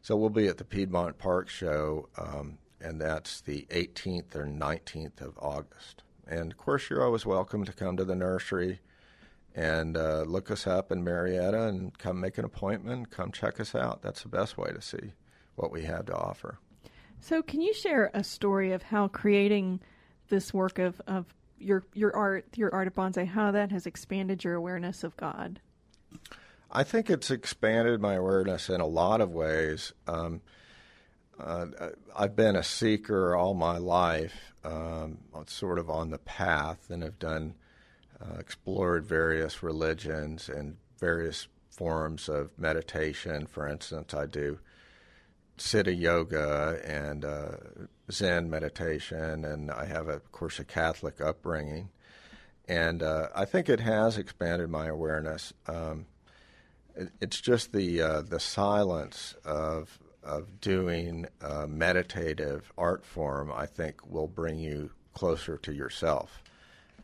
So 0.00 0.16
we'll 0.16 0.30
be 0.30 0.48
at 0.48 0.58
the 0.58 0.64
Piedmont 0.64 1.18
Park 1.18 1.48
Show, 1.48 2.08
um, 2.18 2.58
and 2.80 3.00
that's 3.00 3.40
the 3.40 3.66
18th 3.70 4.34
or 4.34 4.46
19th 4.46 5.20
of 5.20 5.38
August. 5.38 6.02
And 6.26 6.50
of 6.50 6.58
course, 6.58 6.90
you're 6.90 7.04
always 7.04 7.24
welcome 7.24 7.64
to 7.64 7.72
come 7.72 7.96
to 7.96 8.04
the 8.04 8.16
nursery 8.16 8.80
and 9.54 9.96
uh, 9.96 10.22
look 10.22 10.50
us 10.50 10.66
up 10.66 10.90
in 10.90 11.04
Marietta 11.04 11.64
and 11.64 11.96
come 11.98 12.20
make 12.20 12.38
an 12.38 12.44
appointment, 12.44 13.10
come 13.10 13.30
check 13.30 13.60
us 13.60 13.74
out. 13.74 14.02
That's 14.02 14.22
the 14.22 14.28
best 14.28 14.56
way 14.56 14.72
to 14.72 14.80
see 14.80 15.12
what 15.54 15.70
we 15.70 15.82
have 15.82 16.06
to 16.06 16.16
offer. 16.16 16.58
So, 17.22 17.40
can 17.40 17.60
you 17.60 17.72
share 17.72 18.10
a 18.14 18.24
story 18.24 18.72
of 18.72 18.82
how 18.82 19.06
creating 19.06 19.78
this 20.28 20.52
work 20.52 20.80
of, 20.80 21.00
of 21.06 21.24
your 21.56 21.84
your 21.94 22.14
art, 22.16 22.46
your 22.56 22.74
art 22.74 22.88
of 22.88 22.94
bonsai, 22.94 23.28
how 23.28 23.52
that 23.52 23.70
has 23.70 23.86
expanded 23.86 24.42
your 24.42 24.54
awareness 24.54 25.04
of 25.04 25.16
God? 25.16 25.60
I 26.72 26.82
think 26.82 27.08
it's 27.08 27.30
expanded 27.30 28.00
my 28.00 28.14
awareness 28.14 28.68
in 28.68 28.80
a 28.80 28.86
lot 28.86 29.20
of 29.20 29.30
ways. 29.30 29.92
Um, 30.08 30.40
uh, 31.38 31.66
I've 32.16 32.34
been 32.34 32.56
a 32.56 32.64
seeker 32.64 33.36
all 33.36 33.54
my 33.54 33.78
life, 33.78 34.52
um, 34.64 35.18
sort 35.46 35.78
of 35.78 35.88
on 35.88 36.10
the 36.10 36.18
path, 36.18 36.90
and 36.90 37.04
have 37.04 37.20
done 37.20 37.54
uh, 38.20 38.34
explored 38.40 39.06
various 39.06 39.62
religions 39.62 40.48
and 40.48 40.76
various 40.98 41.46
forms 41.70 42.28
of 42.28 42.50
meditation. 42.58 43.46
For 43.46 43.68
instance, 43.68 44.12
I 44.12 44.26
do 44.26 44.58
Siddha 45.58 45.96
yoga 45.98 46.80
and 46.84 47.24
uh, 47.24 47.56
Zen 48.10 48.50
meditation, 48.50 49.44
and 49.44 49.70
I 49.70 49.86
have, 49.86 50.08
a, 50.08 50.12
of 50.14 50.32
course, 50.32 50.58
a 50.58 50.64
Catholic 50.64 51.20
upbringing. 51.20 51.90
And 52.68 53.02
uh, 53.02 53.28
I 53.34 53.44
think 53.44 53.68
it 53.68 53.80
has 53.80 54.18
expanded 54.18 54.70
my 54.70 54.86
awareness. 54.86 55.52
Um, 55.66 56.06
it, 56.94 57.10
it's 57.20 57.40
just 57.40 57.72
the 57.72 58.00
uh, 58.00 58.22
the 58.22 58.40
silence 58.40 59.34
of 59.44 59.98
of 60.22 60.60
doing 60.60 61.26
a 61.40 61.66
meditative 61.66 62.72
art 62.78 63.04
form. 63.04 63.52
I 63.52 63.66
think 63.66 64.06
will 64.08 64.28
bring 64.28 64.58
you 64.58 64.90
closer 65.12 65.58
to 65.58 65.72
yourself, 65.72 66.42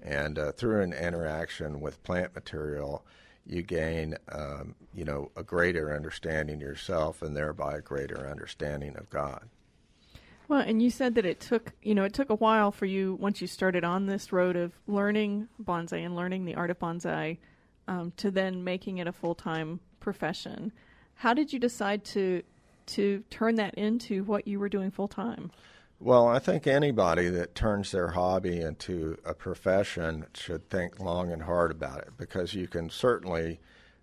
and 0.02 0.38
uh, 0.38 0.52
through 0.52 0.82
an 0.82 0.92
interaction 0.92 1.80
with 1.80 2.02
plant 2.04 2.34
material, 2.34 3.04
you 3.48 3.62
gain, 3.62 4.14
um, 4.30 4.74
you 4.94 5.04
know, 5.04 5.30
a 5.36 5.42
greater 5.42 5.94
understanding 5.94 6.60
yourself 6.60 7.22
and 7.22 7.36
thereby 7.36 7.76
a 7.76 7.80
greater 7.80 8.28
understanding 8.28 8.96
of 8.96 9.08
God. 9.10 9.48
Well, 10.48 10.60
and 10.60 10.82
you 10.82 10.90
said 10.90 11.14
that 11.16 11.26
it 11.26 11.40
took, 11.40 11.72
you 11.82 11.94
know, 11.94 12.04
it 12.04 12.14
took 12.14 12.30
a 12.30 12.34
while 12.34 12.70
for 12.70 12.86
you 12.86 13.16
once 13.20 13.40
you 13.40 13.46
started 13.46 13.84
on 13.84 14.06
this 14.06 14.32
road 14.32 14.56
of 14.56 14.72
learning 14.86 15.48
bonsai 15.62 16.04
and 16.04 16.14
learning 16.14 16.44
the 16.44 16.54
art 16.54 16.70
of 16.70 16.78
bonsai 16.78 17.38
um, 17.86 18.12
to 18.16 18.30
then 18.30 18.64
making 18.64 18.98
it 18.98 19.06
a 19.06 19.12
full 19.12 19.34
time 19.34 19.80
profession. 20.00 20.72
How 21.14 21.34
did 21.34 21.52
you 21.52 21.58
decide 21.58 22.04
to 22.06 22.42
to 22.86 23.22
turn 23.28 23.56
that 23.56 23.74
into 23.74 24.24
what 24.24 24.48
you 24.48 24.58
were 24.58 24.70
doing 24.70 24.90
full 24.90 25.08
time? 25.08 25.50
Well, 26.00 26.28
I 26.28 26.38
think 26.38 26.68
anybody 26.68 27.28
that 27.28 27.56
turns 27.56 27.90
their 27.90 28.08
hobby 28.08 28.60
into 28.60 29.18
a 29.24 29.34
profession 29.34 30.26
should 30.32 30.70
think 30.70 31.00
long 31.00 31.32
and 31.32 31.42
hard 31.42 31.72
about 31.72 31.98
it 31.98 32.16
because 32.16 32.54
you 32.54 32.68
can 32.68 32.88
certainly 32.88 33.58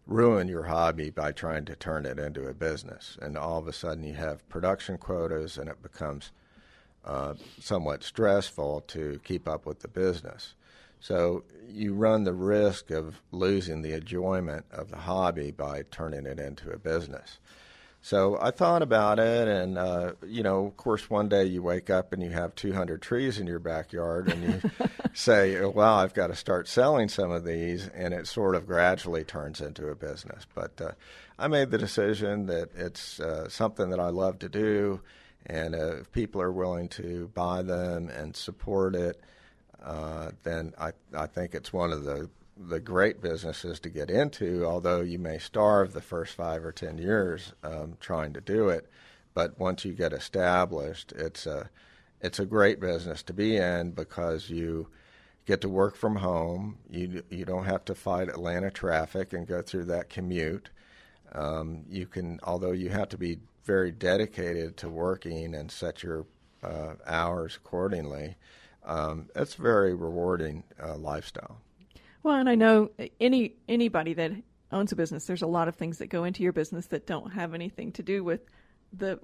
ruin 0.05 0.49
your 0.49 0.63
hobby 0.63 1.09
by 1.09 1.31
trying 1.31 1.63
to 1.65 1.75
turn 1.75 2.05
it 2.05 2.19
into 2.19 2.49
a 2.49 2.53
business. 2.53 3.17
And 3.21 3.37
all 3.37 3.59
of 3.59 3.67
a 3.69 3.73
sudden 3.73 4.03
you 4.03 4.13
have 4.15 4.47
production 4.49 4.97
quotas 4.97 5.57
and 5.57 5.69
it 5.69 5.81
becomes 5.81 6.31
uh, 7.05 7.35
somewhat 7.61 8.03
stressful 8.03 8.81
to 8.87 9.21
keep 9.23 9.47
up 9.47 9.65
with 9.65 9.79
the 9.79 9.87
business. 9.87 10.53
So 10.99 11.45
you 11.65 11.93
run 11.93 12.25
the 12.25 12.33
risk 12.33 12.91
of 12.91 13.21
losing 13.31 13.83
the 13.83 13.93
enjoyment 13.93 14.65
of 14.69 14.89
the 14.89 14.97
hobby 14.97 15.51
by 15.51 15.83
turning 15.91 16.25
it 16.25 16.41
into 16.41 16.71
a 16.71 16.77
business. 16.77 17.39
So 18.05 18.37
I 18.39 18.51
thought 18.51 18.83
about 18.83 19.17
it, 19.17 19.47
and 19.47 19.79
uh, 19.79 20.11
you 20.27 20.43
know, 20.43 20.67
of 20.67 20.77
course, 20.77 21.09
one 21.09 21.27
day 21.27 21.45
you 21.45 21.63
wake 21.63 21.89
up 21.89 22.13
and 22.13 22.21
you 22.21 22.29
have 22.29 22.53
200 22.53 23.01
trees 23.01 23.39
in 23.39 23.47
your 23.47 23.57
backyard, 23.57 24.31
and 24.31 24.43
you 24.43 24.71
say, 25.15 25.57
oh, 25.57 25.71
"Well, 25.71 25.95
I've 25.95 26.13
got 26.13 26.27
to 26.27 26.35
start 26.35 26.67
selling 26.67 27.09
some 27.09 27.31
of 27.31 27.45
these," 27.45 27.87
and 27.87 28.13
it 28.13 28.27
sort 28.27 28.53
of 28.53 28.67
gradually 28.67 29.23
turns 29.23 29.59
into 29.59 29.87
a 29.87 29.95
business. 29.95 30.45
But 30.53 30.79
uh, 30.79 30.91
I 31.39 31.47
made 31.47 31.71
the 31.71 31.79
decision 31.79 32.45
that 32.45 32.69
it's 32.75 33.19
uh, 33.19 33.49
something 33.49 33.89
that 33.89 33.99
I 33.99 34.09
love 34.09 34.37
to 34.37 34.49
do, 34.49 35.01
and 35.47 35.73
uh, 35.73 35.95
if 36.01 36.11
people 36.11 36.43
are 36.43 36.51
willing 36.51 36.89
to 36.89 37.31
buy 37.33 37.63
them 37.63 38.09
and 38.09 38.35
support 38.35 38.93
it, 38.95 39.19
uh, 39.83 40.29
then 40.43 40.73
I 40.77 40.91
I 41.11 41.25
think 41.25 41.55
it's 41.55 41.73
one 41.73 41.91
of 41.91 42.03
the 42.03 42.29
the 42.57 42.79
great 42.79 43.21
businesses 43.21 43.79
to 43.81 43.89
get 43.89 44.09
into, 44.09 44.65
although 44.65 45.01
you 45.01 45.19
may 45.19 45.37
starve 45.37 45.91
the 45.91 46.01
first 46.01 46.35
five 46.35 46.63
or 46.63 46.71
ten 46.71 46.97
years 46.97 47.53
um, 47.63 47.97
trying 47.99 48.33
to 48.33 48.41
do 48.41 48.69
it. 48.69 48.89
But 49.33 49.59
once 49.59 49.83
you 49.83 49.93
get 49.93 50.13
established, 50.13 51.11
it's 51.11 51.45
a 51.45 51.69
it's 52.21 52.39
a 52.39 52.45
great 52.45 52.79
business 52.79 53.21
to 53.23 53.33
be 53.33 53.57
in 53.57 53.91
because 53.91 54.49
you 54.49 54.87
get 55.45 55.61
to 55.61 55.69
work 55.69 55.95
from 55.95 56.15
home. 56.17 56.77
You 56.89 57.23
you 57.29 57.45
don't 57.45 57.65
have 57.65 57.85
to 57.85 57.95
fight 57.95 58.29
Atlanta 58.29 58.71
traffic 58.71 59.33
and 59.33 59.47
go 59.47 59.61
through 59.61 59.85
that 59.85 60.09
commute. 60.09 60.69
Um, 61.33 61.83
you 61.89 62.05
can, 62.07 62.39
although 62.43 62.71
you 62.71 62.89
have 62.89 63.09
to 63.09 63.17
be 63.17 63.39
very 63.65 63.91
dedicated 63.91 64.77
to 64.77 64.89
working 64.89 65.53
and 65.55 65.69
set 65.71 66.03
your 66.03 66.25
uh, 66.63 66.93
hours 67.05 67.57
accordingly. 67.57 68.35
Um, 68.85 69.29
it's 69.35 69.57
a 69.57 69.61
very 69.61 69.95
rewarding 69.95 70.63
uh, 70.81 70.95
lifestyle. 70.95 71.57
Well, 72.25 72.37
and 72.37 72.49
I 72.49 72.55
know 72.55 72.89
any 73.19 73.53
anybody 73.69 74.15
that 74.15 74.31
owns 74.71 74.91
a 74.91 74.95
business, 74.95 75.27
there's 75.27 75.43
a 75.43 75.47
lot 75.47 75.67
of 75.67 75.75
things 75.75 75.99
that 75.99 76.07
go 76.07 76.23
into 76.23 76.41
your 76.41 76.53
business 76.53 76.87
that 76.87 77.05
don't 77.05 77.29
have 77.33 77.53
anything 77.53 77.91
to 77.91 78.01
do 78.01 78.23
with 78.23 78.41
the 78.91 79.19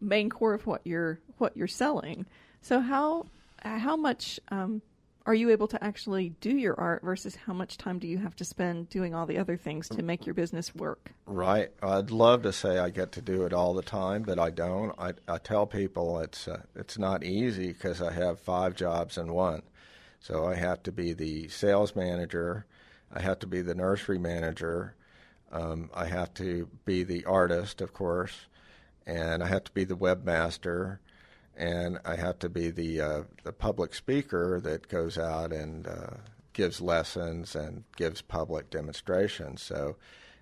main 0.00 0.30
core 0.30 0.54
of 0.54 0.66
what 0.66 0.80
you're 0.86 1.20
what 1.36 1.54
you're 1.54 1.68
selling. 1.68 2.24
So 2.62 2.80
how 2.80 3.26
how 3.62 3.94
much 3.94 4.40
um, 4.48 4.80
are 5.26 5.34
you 5.34 5.50
able 5.50 5.68
to 5.68 5.84
actually 5.84 6.30
do 6.40 6.56
your 6.56 6.80
art 6.80 7.02
versus 7.02 7.36
how 7.36 7.52
much 7.52 7.76
time 7.76 7.98
do 7.98 8.08
you 8.08 8.16
have 8.16 8.34
to 8.36 8.44
spend 8.46 8.88
doing 8.88 9.14
all 9.14 9.26
the 9.26 9.36
other 9.36 9.58
things 9.58 9.86
to 9.90 10.02
make 10.02 10.24
your 10.24 10.34
business 10.34 10.74
work? 10.74 11.10
Right. 11.26 11.68
I'd 11.82 12.10
love 12.10 12.44
to 12.44 12.54
say 12.54 12.78
I 12.78 12.88
get 12.88 13.12
to 13.12 13.20
do 13.20 13.44
it 13.44 13.52
all 13.52 13.74
the 13.74 13.82
time, 13.82 14.22
but 14.22 14.38
I 14.38 14.48
don't. 14.48 14.94
I, 14.98 15.12
I 15.28 15.36
tell 15.36 15.66
people 15.66 16.20
it's 16.20 16.48
uh, 16.48 16.62
it's 16.74 16.96
not 16.96 17.22
easy 17.22 17.74
because 17.74 18.00
I 18.00 18.12
have 18.12 18.40
five 18.40 18.74
jobs 18.74 19.18
in 19.18 19.34
one. 19.34 19.60
So 20.20 20.46
I 20.46 20.54
have 20.54 20.82
to 20.84 20.92
be 20.92 21.12
the 21.12 21.48
sales 21.48 21.94
manager, 21.94 22.66
I 23.12 23.20
have 23.20 23.38
to 23.40 23.46
be 23.46 23.62
the 23.62 23.74
nursery 23.74 24.18
manager, 24.18 24.94
um, 25.52 25.90
I 25.94 26.06
have 26.06 26.34
to 26.34 26.68
be 26.84 27.04
the 27.04 27.24
artist, 27.24 27.80
of 27.80 27.92
course, 27.92 28.46
and 29.06 29.42
I 29.42 29.46
have 29.46 29.64
to 29.64 29.72
be 29.72 29.84
the 29.84 29.96
webmaster, 29.96 30.98
and 31.56 31.98
I 32.04 32.16
have 32.16 32.38
to 32.40 32.48
be 32.48 32.70
the 32.70 33.00
uh, 33.00 33.22
the 33.44 33.52
public 33.52 33.94
speaker 33.94 34.60
that 34.60 34.88
goes 34.88 35.16
out 35.16 35.52
and 35.52 35.86
uh, 35.86 36.16
gives 36.52 36.80
lessons 36.80 37.54
and 37.54 37.84
gives 37.96 38.20
public 38.20 38.70
demonstrations. 38.70 39.62
So 39.62 39.96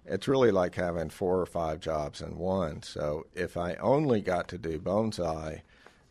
it's 0.07 0.29
really 0.29 0.51
like 0.51 0.75
having 0.75 1.11
four 1.11 1.41
or 1.41 1.47
five 1.47 1.81
jobs 1.81 2.21
in 2.21 2.37
one. 2.37 2.83
So 2.83 3.27
if 3.35 3.57
I 3.57 3.75
only 3.75 4.21
got 4.21 4.49
to 4.49 4.59
do 4.59 4.79
bonsai 4.79 5.61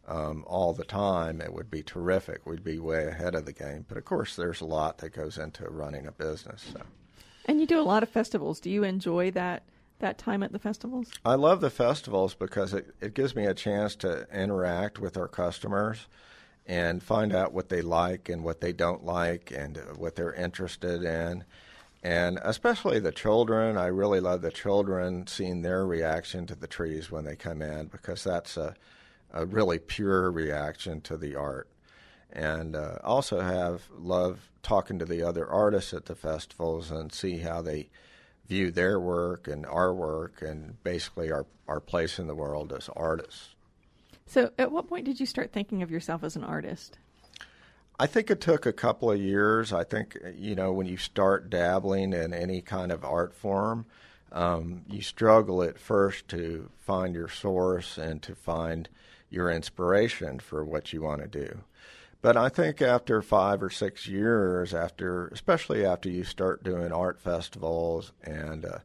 um, 0.08 0.44
all 0.48 0.74
the 0.74 0.84
time, 0.84 1.42
it 1.42 1.54
would 1.54 1.72
be 1.72 1.84
terrific. 1.84 2.46
We'd 2.46 2.64
be 2.64 2.80
way 2.80 3.08
ahead 3.08 3.36
of 3.36 3.46
the 3.46 3.54
game. 3.54 3.86
But 3.88 3.98
of 3.98 4.06
course, 4.06 4.36
there's 4.36 4.62
a 4.62 4.66
lot 4.66 4.98
that 5.00 5.14
goes 5.14 5.38
into 5.38 5.70
running 5.70 6.08
a 6.08 6.12
business. 6.12 6.66
So. 6.74 6.82
And 7.46 7.60
you 7.60 7.68
do 7.68 7.80
a 7.80 7.84
lot 7.84 8.04
of 8.04 8.10
festivals. 8.10 8.60
Do 8.60 8.70
you 8.70 8.84
enjoy 8.84 9.32
that 9.32 9.64
that 10.00 10.18
time 10.18 10.44
at 10.44 10.52
the 10.52 10.60
festivals? 10.60 11.12
I 11.24 11.36
love 11.36 11.62
the 11.62 11.70
festivals 11.70 12.34
because 12.34 12.74
it, 12.74 12.94
it 13.00 13.14
gives 13.14 13.36
me 13.36 13.46
a 13.46 13.54
chance 13.54 13.96
to 13.98 14.28
interact 14.34 15.00
with 15.00 15.16
our 15.16 15.30
customers 15.30 16.08
and 16.66 17.02
find 17.02 17.34
out 17.34 17.54
what 17.54 17.70
they 17.70 17.82
like 17.82 18.28
and 18.28 18.44
what 18.44 18.60
they 18.60 18.74
don't 18.74 19.06
like 19.06 19.52
and 19.52 19.78
what 19.96 20.16
they're 20.16 20.34
interested 20.34 21.04
in. 21.04 21.46
And 22.02 22.38
especially 22.44 23.00
the 23.00 23.14
children, 23.14 23.78
I 23.78 23.88
really 23.88 24.20
love 24.20 24.42
the 24.42 24.52
children 24.52 25.26
seeing 25.26 25.62
their 25.62 25.86
reaction 25.86 26.46
to 26.48 26.56
the 26.56 26.68
trees 26.68 27.10
when 27.10 27.24
they 27.24 27.38
come 27.38 27.62
in 27.62 27.88
because 27.88 28.26
that's 28.26 28.58
a 28.58 28.76
a 29.34 29.46
really 29.46 29.80
pure 29.80 30.32
reaction 30.32 31.02
to 31.02 31.18
the 31.18 31.36
art. 31.36 31.68
And 32.32 32.76
uh, 32.76 32.98
also 33.04 33.42
have 33.42 33.84
love 33.96 34.50
talking 34.64 34.98
to 35.00 35.06
the 35.06 35.22
other 35.22 35.48
artists 35.48 35.94
at 35.94 36.06
the 36.06 36.16
festivals 36.16 36.90
and 36.90 37.12
see 37.12 37.40
how 37.40 37.62
they 37.62 37.90
view 38.48 38.72
their 38.72 39.00
work 39.00 39.48
and 39.48 39.66
our 39.66 39.94
work 39.94 40.42
and 40.42 40.82
basically 40.84 41.32
our, 41.32 41.46
our 41.68 41.80
place 41.80 42.20
in 42.20 42.28
the 42.28 42.36
world 42.36 42.74
as 42.74 42.90
artists. 42.96 43.56
So, 44.26 44.52
at 44.58 44.72
what 44.72 44.88
point 44.88 45.06
did 45.06 45.20
you 45.20 45.26
start 45.26 45.52
thinking 45.52 45.84
of 45.84 45.92
yourself 45.92 46.24
as 46.24 46.36
an 46.36 46.44
artist? 46.44 46.98
I 48.00 48.08
think 48.08 48.32
it 48.32 48.42
took 48.42 48.66
a 48.66 48.74
couple 48.74 49.12
of 49.12 49.22
years. 49.22 49.72
I 49.72 49.84
think, 49.84 50.18
you 50.36 50.56
know, 50.56 50.72
when 50.72 50.88
you 50.88 50.98
start 50.98 51.50
dabbling 51.50 52.14
in 52.14 52.34
any 52.34 52.62
kind 52.62 52.92
of 52.92 53.06
art 53.06 53.36
form, 53.36 53.86
um, 54.32 54.82
you 54.90 55.02
struggle 55.02 55.62
at 55.62 55.78
first 55.78 56.28
to 56.30 56.70
find 56.80 57.14
your 57.14 57.28
source 57.28 57.98
and 57.98 58.22
to 58.24 58.34
find 58.34 58.90
your 59.34 59.50
inspiration 59.50 60.40
for 60.40 60.64
what 60.64 60.94
you 60.94 61.02
want 61.02 61.22
to 61.22 61.28
do. 61.28 61.60
But 62.22 62.38
I 62.38 62.48
think 62.48 62.82
after 62.82 63.22
five 63.22 63.62
or 63.62 63.70
six 63.70 64.08
years, 64.08 64.74
after 64.74 65.28
especially 65.28 65.86
after 65.86 66.10
you 66.10 66.24
start 66.24 66.64
doing 66.64 66.94
art 66.94 67.20
festivals 67.20 68.14
and 68.24 68.64
uh, 68.64 68.78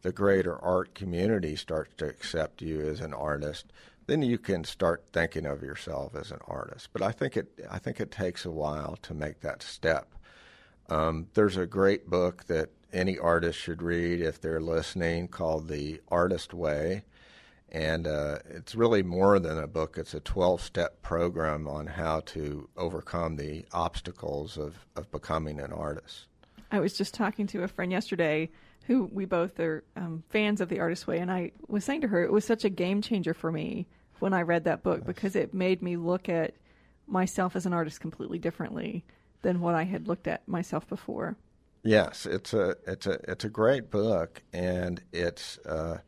the 0.00 0.12
greater 0.12 0.56
art 0.64 0.94
community 0.94 1.56
starts 1.56 1.92
to 1.98 2.06
accept 2.06 2.62
you 2.62 2.80
as 2.80 3.00
an 3.00 3.12
artist, 3.12 3.66
then 4.06 4.22
you 4.22 4.38
can 4.38 4.64
start 4.64 5.04
thinking 5.12 5.44
of 5.44 5.62
yourself 5.62 6.14
as 6.14 6.30
an 6.30 6.38
artist. 6.48 6.88
But 6.92 7.02
I 7.02 7.12
think 7.12 7.36
it 7.36 7.48
I 7.70 7.78
think 7.78 8.00
it 8.00 8.10
takes 8.10 8.46
a 8.46 8.50
while 8.50 8.96
to 9.02 9.12
make 9.12 9.40
that 9.40 9.62
step. 9.62 10.14
Um, 10.88 11.26
there's 11.34 11.58
a 11.58 11.66
great 11.66 12.08
book 12.08 12.44
that 12.44 12.70
any 12.92 13.18
artist 13.18 13.58
should 13.58 13.82
read 13.82 14.20
if 14.20 14.40
they're 14.40 14.60
listening 14.60 15.28
called 15.28 15.68
The 15.68 16.00
Artist 16.08 16.54
Way 16.54 17.02
and 17.70 18.06
uh, 18.06 18.38
it's 18.48 18.74
really 18.74 19.02
more 19.02 19.38
than 19.38 19.58
a 19.58 19.66
book. 19.66 19.96
It's 19.98 20.14
a 20.14 20.20
12 20.20 20.60
step 20.60 21.02
program 21.02 21.66
on 21.66 21.86
how 21.86 22.20
to 22.26 22.68
overcome 22.76 23.36
the 23.36 23.64
obstacles 23.72 24.56
of, 24.56 24.86
of 24.94 25.10
becoming 25.10 25.60
an 25.60 25.72
artist. 25.72 26.26
I 26.70 26.80
was 26.80 26.96
just 26.96 27.14
talking 27.14 27.46
to 27.48 27.62
a 27.62 27.68
friend 27.68 27.92
yesterday 27.92 28.50
who 28.86 29.10
we 29.12 29.24
both 29.24 29.58
are 29.58 29.82
um, 29.96 30.22
fans 30.30 30.60
of 30.60 30.68
The 30.68 30.78
Artist 30.78 31.06
Way, 31.06 31.18
and 31.18 31.30
I 31.30 31.52
was 31.68 31.84
saying 31.84 32.02
to 32.02 32.08
her 32.08 32.22
it 32.22 32.32
was 32.32 32.44
such 32.44 32.64
a 32.64 32.70
game 32.70 33.02
changer 33.02 33.34
for 33.34 33.50
me 33.50 33.86
when 34.20 34.32
I 34.32 34.42
read 34.42 34.64
that 34.64 34.82
book 34.82 35.04
because 35.04 35.34
it 35.36 35.52
made 35.52 35.82
me 35.82 35.96
look 35.96 36.28
at 36.28 36.54
myself 37.06 37.56
as 37.56 37.66
an 37.66 37.72
artist 37.72 38.00
completely 38.00 38.38
differently 38.38 39.04
than 39.42 39.60
what 39.60 39.74
I 39.74 39.84
had 39.84 40.08
looked 40.08 40.28
at 40.28 40.46
myself 40.48 40.88
before. 40.88 41.36
Yes, 41.82 42.26
it's 42.26 42.52
a 42.52 42.76
it's 42.86 43.06
a 43.06 43.18
it's 43.28 43.44
a 43.44 43.48
great 43.48 43.90
book, 43.90 44.42
and 44.52 45.00
it's 45.12 45.58
uh, 45.58 45.98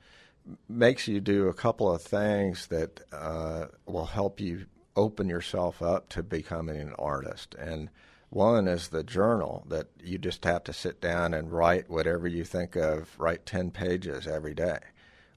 makes 0.69 1.09
you 1.09 1.21
do 1.21 1.49
a 1.49 1.55
couple 1.55 1.93
of 1.93 2.03
things 2.03 2.67
that 2.69 3.01
uh, 3.13 3.67
will 3.87 4.07
help 4.07 4.41
you 4.41 4.67
open 4.97 5.29
yourself 5.29 5.81
up 5.83 6.09
to 6.11 6.23
becoming 6.23 6.81
an 6.81 6.95
artist. 6.99 7.55
And 7.59 7.91
one 8.31 8.69
is 8.69 8.89
the 8.89 9.05
journal 9.05 9.65
that 9.69 9.87
you 10.03 10.19
just 10.19 10.45
have 10.45 10.65
to 10.65 10.73
sit 10.73 11.01
down 11.01 11.33
and 11.33 11.53
write 11.53 11.89
whatever 11.89 12.27
you 12.27 12.45
think 12.45 12.77
of, 12.77 13.19
write 13.19 13.47
10 13.47 13.71
pages 13.71 14.27
every 14.27 14.55
day, 14.55 14.79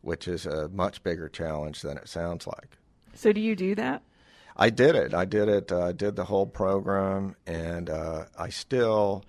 which 0.02 0.28
is 0.28 0.46
a 0.46 0.68
much 0.70 1.04
bigger 1.04 1.30
challenge 1.30 1.82
than 1.82 1.98
it 1.98 2.10
sounds 2.10 2.48
like. 2.48 2.78
So, 3.14 3.32
do 3.32 3.42
you 3.42 3.56
do 3.56 3.76
that? 3.76 4.04
I 4.58 4.70
did 4.70 4.96
it. 4.96 5.14
I 5.14 5.26
did 5.26 5.48
it. 5.48 5.72
I 5.72 5.76
uh, 5.76 5.92
did 5.92 6.16
the 6.16 6.26
whole 6.26 6.46
program, 6.46 7.36
and 7.46 7.90
uh, 7.90 8.26
I 8.38 8.50
still 8.50 9.24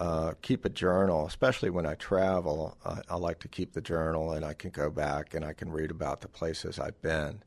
uh, 0.00 0.32
keep 0.40 0.64
a 0.64 0.70
journal, 0.70 1.26
especially 1.26 1.68
when 1.68 1.84
I 1.84 1.94
travel. 1.94 2.76
Uh, 2.82 3.02
I 3.08 3.16
like 3.16 3.38
to 3.40 3.48
keep 3.48 3.74
the 3.74 3.82
journal, 3.82 4.32
and 4.32 4.44
I 4.46 4.54
can 4.54 4.70
go 4.70 4.88
back 4.90 5.34
and 5.34 5.44
I 5.44 5.52
can 5.52 5.70
read 5.70 5.90
about 5.90 6.22
the 6.22 6.28
places 6.28 6.78
I've 6.78 7.00
been. 7.02 7.42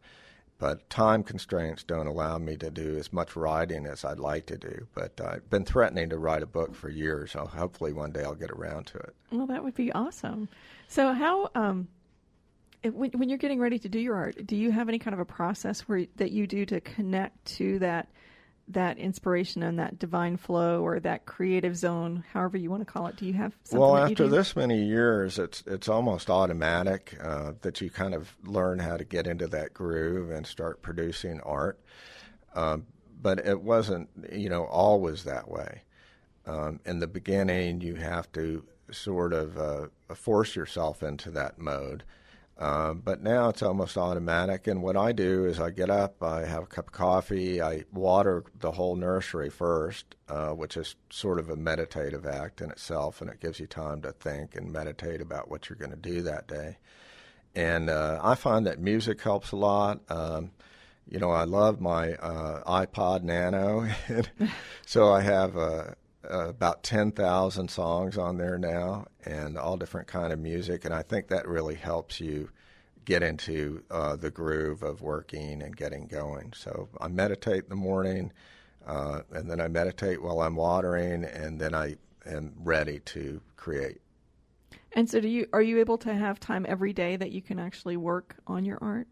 But 0.60 0.88
time 0.90 1.24
constraints 1.24 1.84
don't 1.84 2.06
allow 2.06 2.38
me 2.38 2.56
to 2.58 2.70
do 2.70 2.96
as 2.98 3.12
much 3.12 3.36
writing 3.36 3.88
as 3.88 4.06
I'd 4.06 4.20
like 4.20 4.46
to 4.46 4.58
do. 4.58 4.88
But 4.94 5.20
I've 5.20 5.50
been 5.50 5.66
threatening 5.66 6.10
to 6.12 6.18
write 6.20 6.44
a 6.44 6.46
book 6.46 6.76
for 6.76 6.90
years, 6.90 7.32
so 7.32 7.46
hopefully 7.46 7.92
one 7.92 8.12
day 8.12 8.24
I'll 8.24 8.36
get 8.36 8.52
around 8.52 8.86
to 8.88 9.00
it. 9.00 9.16
Well, 9.32 9.48
that 9.48 9.64
would 9.64 9.74
be 9.74 9.92
awesome. 9.92 10.48
So, 10.88 11.12
how 11.12 11.50
um, 11.56 11.88
when, 12.84 13.12
when 13.14 13.30
you're 13.30 13.40
getting 13.40 13.60
ready 13.60 13.80
to 13.80 13.90
do 13.90 14.00
your 14.00 14.16
art, 14.16 14.46
do 14.46 14.56
you 14.56 14.72
have 14.72 14.90
any 14.90 15.00
kind 15.00 15.16
of 15.16 15.20
a 15.20 15.26
process 15.26 15.82
where 15.82 16.06
that 16.18 16.32
you 16.32 16.46
do 16.46 16.68
to 16.68 16.80
connect 16.82 17.44
to 17.58 17.80
that 17.80 18.10
that 18.70 18.98
inspiration 18.98 19.62
and 19.64 19.80
that 19.80 20.00
divine 20.00 20.38
flow 20.38 20.82
or 20.82 21.00
that 21.00 21.26
creative 21.26 21.76
zone, 21.76 22.24
however 22.32 22.58
you 22.58 22.70
want 22.70 22.86
to 22.86 22.92
call 22.92 23.08
it? 23.08 23.16
Do 23.16 23.26
you 23.26 23.34
have 23.34 23.54
something 23.64 23.80
well 23.80 23.98
after 23.98 24.28
this 24.28 24.56
many 24.56 24.84
years, 24.84 25.38
it's 25.38 25.64
it's 25.68 25.90
almost 25.90 26.30
automatic 26.30 27.18
uh, 27.22 27.54
that 27.62 27.82
you 27.82 27.90
kind 27.90 28.14
of 28.14 28.36
learn 28.44 28.80
how 28.80 28.98
to 28.98 29.04
get 29.04 29.28
into 29.28 29.48
that 29.48 29.74
groove 29.74 30.32
and 30.32 30.48
start 30.48 30.82
producing 30.82 31.42
art. 31.42 31.80
Um, 32.56 32.86
but 33.22 33.46
it 33.46 33.62
wasn't, 33.62 34.10
you 34.32 34.50
know, 34.50 34.66
always 34.66 35.24
that 35.24 35.50
way. 35.50 35.82
Um, 36.46 36.82
in 36.86 37.00
the 37.00 37.08
beginning, 37.08 37.82
you 37.82 37.96
have 37.96 38.32
to 38.34 38.64
sort 38.92 39.34
of 39.34 39.58
uh, 39.58 39.88
force 40.14 40.56
yourself 40.56 41.02
into 41.02 41.32
that 41.32 41.58
mode 41.58 42.04
um, 42.58 43.02
but 43.04 43.22
now 43.24 43.50
it's 43.50 43.64
almost 43.64 43.98
automatic. 43.98 44.68
And 44.68 44.84
what 44.84 44.96
I 44.96 45.12
do 45.12 45.46
is 45.46 45.60
I 45.60 45.72
get 45.72 45.90
up, 45.90 46.22
I 46.22 46.46
have 46.46 46.64
a 46.64 46.68
cup 46.68 46.88
of 46.88 46.94
coffee, 46.94 47.62
I 47.62 47.86
water 47.92 48.44
the 48.60 48.72
whole 48.72 48.96
nursery 48.96 49.50
first, 49.50 50.16
uh, 50.30 50.50
which 50.50 50.78
is 50.78 50.96
sort 51.10 51.40
of 51.40 51.50
a 51.50 51.56
meditative 51.56 52.26
act 52.26 52.62
in 52.62 52.70
itself, 52.70 53.22
and 53.22 53.30
it 53.30 53.40
gives 53.40 53.60
you 53.60 53.66
time 53.66 54.02
to 54.04 54.12
think 54.12 54.56
and 54.56 54.72
meditate 54.72 55.20
about 55.20 55.50
what 55.50 55.70
you're 55.70 55.78
going 55.78 55.92
to 55.92 55.98
do 55.98 56.22
that 56.22 56.48
day. 56.48 56.78
And 57.56 57.90
uh, 57.90 58.20
I 58.24 58.36
find 58.36 58.66
that 58.68 58.80
music 58.80 59.22
helps 59.22 59.52
a 59.52 59.56
lot. 59.56 60.02
Um, 60.10 60.52
you 61.10 61.20
know, 61.20 61.32
I 61.32 61.44
love 61.44 61.82
my 61.82 62.14
uh, 62.14 62.86
iPod 62.86 63.24
Nano, 63.24 63.88
so 64.86 65.12
I 65.12 65.22
have 65.22 65.56
a 65.56 65.96
uh, 66.30 66.50
about 66.50 66.84
10,000 66.84 67.70
songs 67.70 68.18
on 68.18 68.38
there 68.38 68.58
now 68.58 69.06
and 69.26 69.58
all 69.58 69.78
different 69.78 70.08
kind 70.08 70.32
of 70.32 70.40
music 70.40 70.86
and 70.86 70.94
I 70.94 71.02
think 71.02 71.28
that 71.28 71.48
really 71.48 71.76
helps 71.76 72.20
you 72.20 72.50
get 73.06 73.24
into 73.24 73.84
uh, 73.92 74.16
the 74.16 74.32
groove 74.32 74.84
of 74.84 75.02
working 75.02 75.62
and 75.62 75.76
getting 75.76 76.08
going. 76.08 76.54
So 76.56 76.90
I 77.00 77.08
meditate 77.08 77.64
in 77.64 77.70
the 77.70 77.76
morning 77.76 78.32
uh, 78.86 79.22
and 79.32 79.50
then 79.50 79.62
I 79.62 79.68
meditate 79.68 80.22
while 80.22 80.42
I'm 80.42 80.56
watering 80.56 81.24
and 81.24 81.60
then 81.60 81.74
I 81.74 81.98
am 82.26 82.54
ready 82.58 83.00
to 83.00 83.42
create. 83.56 84.00
And 84.94 85.10
so 85.10 85.20
do 85.20 85.28
you 85.28 85.48
are 85.54 85.62
you 85.62 85.80
able 85.80 85.98
to 86.00 86.14
have 86.14 86.40
time 86.40 86.66
every 86.70 86.94
day 86.94 87.16
that 87.16 87.32
you 87.32 87.42
can 87.42 87.60
actually 87.60 87.98
work 87.98 88.36
on 88.46 88.64
your 88.64 88.78
art? 88.82 89.08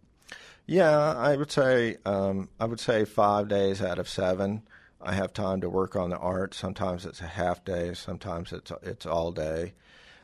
Yeah, 0.68 1.16
I 1.18 1.36
would 1.36 1.52
say 1.52 1.98
um, 2.06 2.50
I 2.60 2.66
would 2.66 2.80
say 2.80 3.04
5 3.04 3.48
days 3.48 3.82
out 3.82 4.00
of 4.00 4.08
7 4.08 4.62
I 5.04 5.14
have 5.14 5.34
time 5.34 5.62
to 5.62 5.70
work 5.70 5.96
on 5.96 6.12
the 6.12 6.18
art. 6.18 6.54
Sometimes 6.54 7.06
it's 7.06 7.22
a 7.22 7.28
half 7.28 7.66
day, 7.66 7.94
sometimes 7.94 8.54
it's 8.54 8.72
it's 8.84 9.06
all 9.06 9.32
day. 9.32 9.74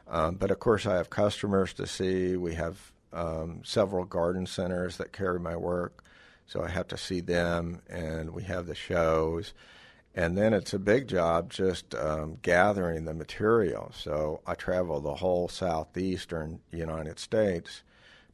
Um, 0.07 0.35
but 0.35 0.51
of 0.51 0.59
course, 0.59 0.85
I 0.85 0.95
have 0.95 1.09
customers 1.09 1.73
to 1.73 1.87
see. 1.87 2.37
We 2.37 2.55
have 2.55 2.91
um, 3.11 3.61
several 3.63 4.05
garden 4.05 4.45
centers 4.45 4.97
that 4.97 5.11
carry 5.11 5.39
my 5.39 5.55
work, 5.55 6.03
so 6.45 6.63
I 6.63 6.69
have 6.69 6.87
to 6.89 6.97
see 6.97 7.21
them, 7.21 7.81
and 7.89 8.31
we 8.31 8.43
have 8.43 8.67
the 8.67 8.75
shows. 8.75 9.53
And 10.15 10.37
then 10.37 10.53
it's 10.53 10.73
a 10.73 10.79
big 10.79 11.07
job 11.07 11.51
just 11.51 11.93
um, 11.93 12.37
gathering 12.41 13.05
the 13.05 13.13
material. 13.13 13.91
So 13.95 14.41
I 14.47 14.55
travel 14.55 14.99
the 14.99 15.15
whole 15.15 15.47
southeastern 15.47 16.59
United 16.71 17.19
States 17.19 17.83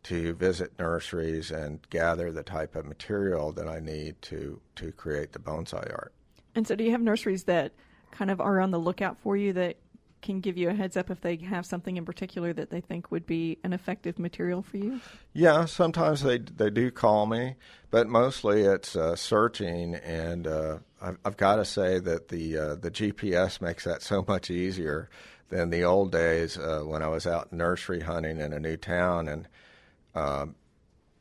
to 0.04 0.34
visit 0.34 0.78
nurseries 0.80 1.52
and 1.52 1.80
gather 1.90 2.32
the 2.32 2.44
type 2.44 2.76
of 2.76 2.86
material 2.86 3.52
that 3.54 3.68
I 3.68 3.80
need 3.80 4.22
to, 4.24 4.62
to 4.78 4.92
create 4.92 5.34
the 5.34 5.40
bonsai 5.40 5.92
art. 5.92 6.14
And 6.56 6.68
so, 6.68 6.76
do 6.76 6.84
you 6.84 6.92
have 6.92 7.02
nurseries 7.02 7.46
that 7.46 7.74
kind 8.12 8.30
of 8.30 8.40
are 8.40 8.60
on 8.60 8.72
the 8.72 8.80
lookout 8.80 9.18
for 9.20 9.36
you 9.36 9.54
that 9.54 9.78
can 10.24 10.40
give 10.40 10.58
you 10.58 10.70
a 10.70 10.74
heads 10.74 10.98
up 10.98 11.12
if 11.12 11.22
they 11.22 11.36
have 11.36 11.66
something 11.66 11.98
in 11.98 12.06
particular 12.06 12.54
that 12.54 12.70
they 12.70 12.82
think 12.82 13.12
would 13.12 13.28
be 13.28 13.60
an 13.64 13.74
effective 13.74 14.18
material 14.18 14.62
for 14.64 14.78
you? 14.78 15.02
Yeah, 15.34 15.66
sometimes 15.66 16.24
they 16.24 16.40
they 16.40 16.70
do 16.70 16.90
call 16.90 17.28
me, 17.28 17.56
but 17.92 18.08
mostly 18.08 18.62
it's 18.62 18.96
uh, 18.96 19.16
searching, 19.16 19.96
and 19.96 20.48
uh, 20.48 20.78
I've, 21.02 21.18
I've 21.26 21.38
got 21.38 21.58
to 21.58 21.66
say 21.66 22.00
that 22.00 22.30
the 22.30 22.58
uh, 22.58 22.76
the 22.76 22.90
GPS 22.90 23.62
makes 23.62 23.84
that 23.84 24.02
so 24.02 24.24
much 24.28 24.50
easier 24.50 25.10
than 25.50 25.70
the 25.70 25.84
old 25.84 26.12
days 26.12 26.58
uh, 26.58 26.82
when 26.82 27.04
I 27.04 27.08
was 27.10 27.28
out 27.28 27.54
nursery 27.54 28.00
hunting 28.00 28.40
in 28.40 28.54
a 28.54 28.60
new 28.60 28.78
town 28.78 29.28
and. 29.28 29.48
Um, 30.16 30.54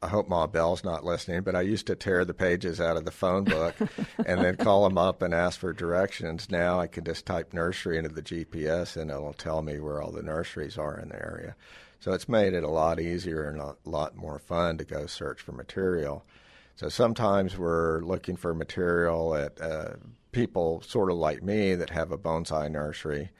I 0.02 0.08
hope 0.08 0.28
Ma 0.28 0.48
Bell's 0.48 0.82
not 0.82 1.04
listening, 1.04 1.42
but 1.42 1.54
I 1.54 1.60
used 1.60 1.86
to 1.86 1.94
tear 1.94 2.24
the 2.24 2.34
pages 2.34 2.80
out 2.80 2.96
of 2.96 3.04
the 3.04 3.12
phone 3.12 3.44
book 3.44 3.76
and 4.26 4.42
then 4.42 4.56
call 4.56 4.82
them 4.82 4.98
up 4.98 5.22
and 5.22 5.32
ask 5.32 5.60
for 5.60 5.72
directions. 5.72 6.50
Now 6.50 6.80
I 6.80 6.88
can 6.88 7.04
just 7.04 7.24
type 7.24 7.52
nursery 7.52 7.98
into 7.98 8.10
the 8.10 8.22
GPS 8.22 8.96
and 8.96 9.12
it'll 9.12 9.32
tell 9.32 9.62
me 9.62 9.78
where 9.78 10.02
all 10.02 10.10
the 10.10 10.22
nurseries 10.22 10.76
are 10.76 10.98
in 10.98 11.10
the 11.10 11.24
area. 11.24 11.54
So 12.00 12.12
it's 12.12 12.28
made 12.28 12.52
it 12.52 12.64
a 12.64 12.68
lot 12.68 12.98
easier 12.98 13.48
and 13.48 13.60
a 13.60 13.76
lot 13.84 14.16
more 14.16 14.40
fun 14.40 14.76
to 14.78 14.84
go 14.84 15.06
search 15.06 15.40
for 15.40 15.52
material. 15.52 16.24
So 16.74 16.88
sometimes 16.88 17.56
we're 17.56 18.00
looking 18.00 18.34
for 18.34 18.54
material 18.54 19.36
at 19.36 19.60
uh, 19.60 19.90
people 20.32 20.82
sort 20.82 21.12
of 21.12 21.16
like 21.16 21.44
me 21.44 21.76
that 21.76 21.90
have 21.90 22.10
a 22.10 22.18
bonsai 22.18 22.68
nursery. 22.68 23.30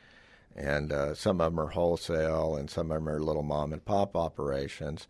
And 0.54 0.92
uh, 0.92 1.14
some 1.14 1.40
of 1.40 1.50
them 1.50 1.58
are 1.58 1.70
wholesale 1.70 2.54
and 2.54 2.70
some 2.70 2.92
of 2.92 2.98
them 2.98 3.08
are 3.08 3.18
little 3.18 3.42
mom 3.42 3.72
and 3.72 3.84
pop 3.84 4.16
operations 4.16 5.08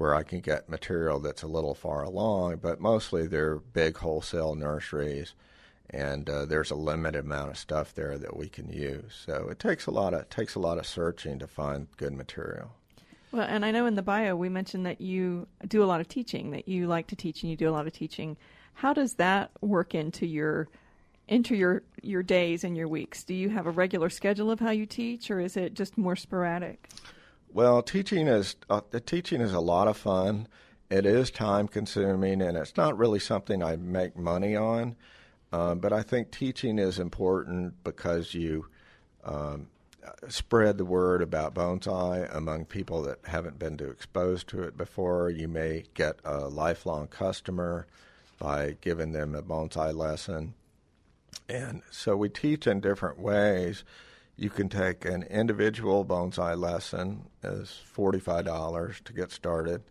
where 0.00 0.14
I 0.14 0.22
can 0.22 0.40
get 0.40 0.70
material 0.70 1.20
that's 1.20 1.42
a 1.42 1.46
little 1.46 1.74
far 1.74 2.04
along, 2.04 2.56
but 2.62 2.80
mostly 2.80 3.26
they're 3.26 3.56
big 3.56 3.98
wholesale 3.98 4.54
nurseries, 4.54 5.34
and 5.90 6.30
uh, 6.30 6.46
there's 6.46 6.70
a 6.70 6.74
limited 6.74 7.26
amount 7.26 7.50
of 7.50 7.58
stuff 7.58 7.94
there 7.94 8.16
that 8.16 8.34
we 8.34 8.48
can 8.48 8.70
use. 8.70 9.24
So 9.26 9.48
it 9.50 9.58
takes 9.58 9.84
a 9.84 9.90
lot 9.90 10.14
of 10.14 10.30
takes 10.30 10.54
a 10.54 10.58
lot 10.58 10.78
of 10.78 10.86
searching 10.86 11.38
to 11.40 11.46
find 11.46 11.86
good 11.98 12.14
material. 12.14 12.70
Well, 13.30 13.46
and 13.46 13.62
I 13.62 13.72
know 13.72 13.84
in 13.84 13.94
the 13.94 14.00
bio 14.00 14.36
we 14.36 14.48
mentioned 14.48 14.86
that 14.86 15.02
you 15.02 15.46
do 15.68 15.84
a 15.84 15.88
lot 15.92 16.00
of 16.00 16.08
teaching, 16.08 16.52
that 16.52 16.66
you 16.66 16.86
like 16.86 17.08
to 17.08 17.14
teach 17.14 17.42
and 17.42 17.50
you 17.50 17.56
do 17.58 17.68
a 17.68 17.70
lot 17.70 17.86
of 17.86 17.92
teaching. 17.92 18.38
How 18.72 18.94
does 18.94 19.16
that 19.16 19.50
work 19.60 19.94
into 19.94 20.24
your 20.24 20.68
into 21.28 21.54
your 21.54 21.82
your 22.00 22.22
days 22.22 22.64
and 22.64 22.74
your 22.74 22.88
weeks? 22.88 23.22
Do 23.22 23.34
you 23.34 23.50
have 23.50 23.66
a 23.66 23.70
regular 23.70 24.08
schedule 24.08 24.50
of 24.50 24.60
how 24.60 24.70
you 24.70 24.86
teach, 24.86 25.30
or 25.30 25.40
is 25.40 25.58
it 25.58 25.74
just 25.74 25.98
more 25.98 26.16
sporadic? 26.16 26.88
Well, 27.52 27.82
teaching 27.82 28.28
is 28.28 28.56
uh, 28.68 28.82
the 28.90 29.00
teaching 29.00 29.40
is 29.40 29.52
a 29.52 29.60
lot 29.60 29.88
of 29.88 29.96
fun. 29.96 30.46
It 30.88 31.04
is 31.04 31.30
time 31.30 31.68
consuming, 31.68 32.42
and 32.42 32.56
it's 32.56 32.76
not 32.76 32.96
really 32.96 33.18
something 33.18 33.62
I 33.62 33.76
make 33.76 34.16
money 34.16 34.56
on. 34.56 34.96
Um, 35.52 35.80
but 35.80 35.92
I 35.92 36.02
think 36.02 36.30
teaching 36.30 36.78
is 36.78 36.98
important 36.98 37.82
because 37.82 38.34
you 38.34 38.66
um, 39.24 39.68
spread 40.28 40.78
the 40.78 40.84
word 40.84 41.22
about 41.22 41.54
bonsai 41.54 42.32
among 42.34 42.66
people 42.66 43.02
that 43.02 43.18
haven't 43.24 43.58
been 43.58 43.76
too 43.76 43.90
exposed 43.90 44.48
to 44.48 44.62
it 44.62 44.76
before. 44.76 45.28
You 45.28 45.48
may 45.48 45.84
get 45.94 46.20
a 46.24 46.48
lifelong 46.48 47.08
customer 47.08 47.86
by 48.38 48.76
giving 48.80 49.12
them 49.12 49.34
a 49.34 49.42
bonsai 49.42 49.94
lesson. 49.94 50.54
And 51.48 51.82
so 51.90 52.16
we 52.16 52.28
teach 52.28 52.66
in 52.68 52.80
different 52.80 53.18
ways. 53.18 53.82
You 54.40 54.48
can 54.48 54.70
take 54.70 55.04
an 55.04 55.24
individual 55.24 56.02
bonsai 56.02 56.58
lesson 56.58 57.28
is 57.42 57.82
$45 57.94 59.04
to 59.04 59.12
get 59.12 59.32
started, 59.32 59.82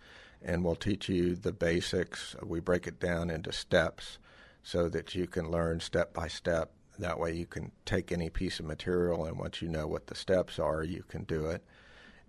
and 0.42 0.66
we'll 0.66 0.74
teach 0.74 1.08
you 1.08 1.36
the 1.36 1.52
basics. 1.52 2.36
We 2.44 2.60
break 2.60 2.88
it 2.88 3.00
down 3.00 3.30
into 3.30 3.52
steps 3.52 4.18
so 4.64 4.90
that 4.90 5.14
you 5.14 5.28
can 5.28 5.52
learn 5.52 5.82
step 5.82 6.16
by 6.16 6.30
step. 6.30 6.72
That 6.98 7.20
way, 7.20 7.36
you 7.36 7.46
can 7.46 7.72
take 7.86 8.12
any 8.12 8.32
piece 8.32 8.60
of 8.60 8.66
material, 8.66 9.24
and 9.24 9.38
once 9.38 9.62
you 9.62 9.68
know 9.68 9.86
what 9.86 10.08
the 10.08 10.16
steps 10.16 10.58
are, 10.58 10.84
you 10.84 11.04
can 11.08 11.26
do 11.26 11.46
it. 11.46 11.64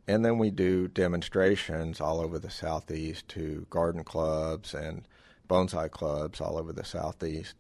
And 0.07 0.23
then 0.23 0.37
we 0.37 0.51
do 0.51 0.89
demonstrations 0.89 2.03
all 2.03 2.21
over 2.21 2.39
the 2.39 2.51
Southeast 2.51 3.29
to 3.29 3.67
garden 3.71 4.05
clubs 4.05 4.75
and 4.75 5.09
bonsai 5.49 5.91
clubs 5.91 6.43
all 6.43 6.59
over 6.59 6.75
the 6.75 6.85
Southeast. 6.85 7.55